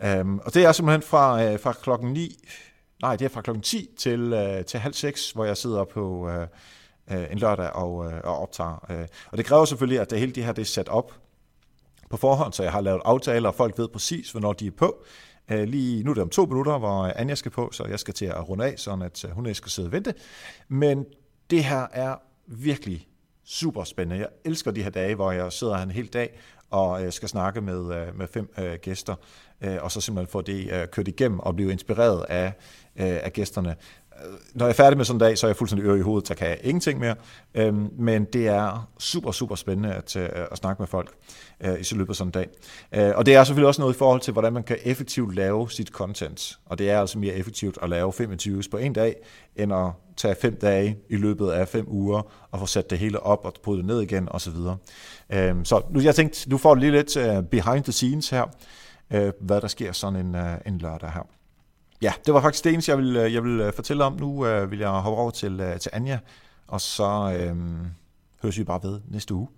[0.04, 2.38] Øhm, og det er simpelthen fra, øh, fra klokken 9
[3.02, 6.28] Nej, det er fra klokken 10 til, øh, til halv 6, hvor jeg sidder på
[6.28, 6.46] øh,
[7.10, 8.86] øh, en lørdag og, øh, og optager.
[8.90, 9.06] Øh.
[9.30, 11.12] Og det kræver selvfølgelig, at det hele det her det er sat op
[12.10, 15.04] på forhånd, så jeg har lavet aftaler, og folk ved præcis, hvornår de er på.
[15.50, 18.14] Øh, lige nu er det om to minutter, hvor Anja skal på, så jeg skal
[18.14, 20.14] til at runde af, sådan at øh, hun ikke skal sidde og vente.
[20.68, 21.04] Men
[21.50, 22.16] det her er
[22.46, 23.08] virkelig
[23.44, 24.20] super spændende.
[24.20, 26.38] Jeg elsker de her dage, hvor jeg sidder en hel dag
[26.70, 29.14] og øh, skal snakke med, med fem øh, gæster,
[29.60, 32.52] øh, og så simpelthen få det øh, kørt igennem og blive inspireret af,
[32.98, 33.68] øh, af gæsterne.
[34.24, 36.00] Øh, når jeg er færdig med sådan en dag, så er jeg fuldstændig øre i
[36.00, 37.14] hovedet, så kan jeg ingenting mere.
[37.54, 41.10] Øhm, men det er super, super spændende at, øh, at snakke med folk
[41.60, 42.48] øh, i løbet af sådan en dag.
[42.92, 45.70] Øh, og det er selvfølgelig også noget i forhold til, hvordan man kan effektivt lave
[45.70, 46.58] sit content.
[46.66, 49.16] Og det er altså mere effektivt at lave 25 på en dag,
[49.56, 53.20] end at tage fem dage i løbet af fem uger og få sat det hele
[53.20, 54.52] op og bryde det ned igen osv.
[54.52, 54.76] Så,
[55.32, 58.44] øhm, så nu, jeg tænkte, du får lige lidt øh, behind the scenes her,
[59.40, 60.36] hvad der sker sådan en,
[60.66, 61.35] en lørdag her.
[62.02, 64.12] Ja, det var faktisk det eneste, jeg vil, øh, jeg vil øh, fortælle om.
[64.20, 66.18] Nu øh, vil jeg hoppe over til, øh, til Anja,
[66.66, 67.56] og så øh,
[68.42, 69.48] høres vi bare ved næste uge.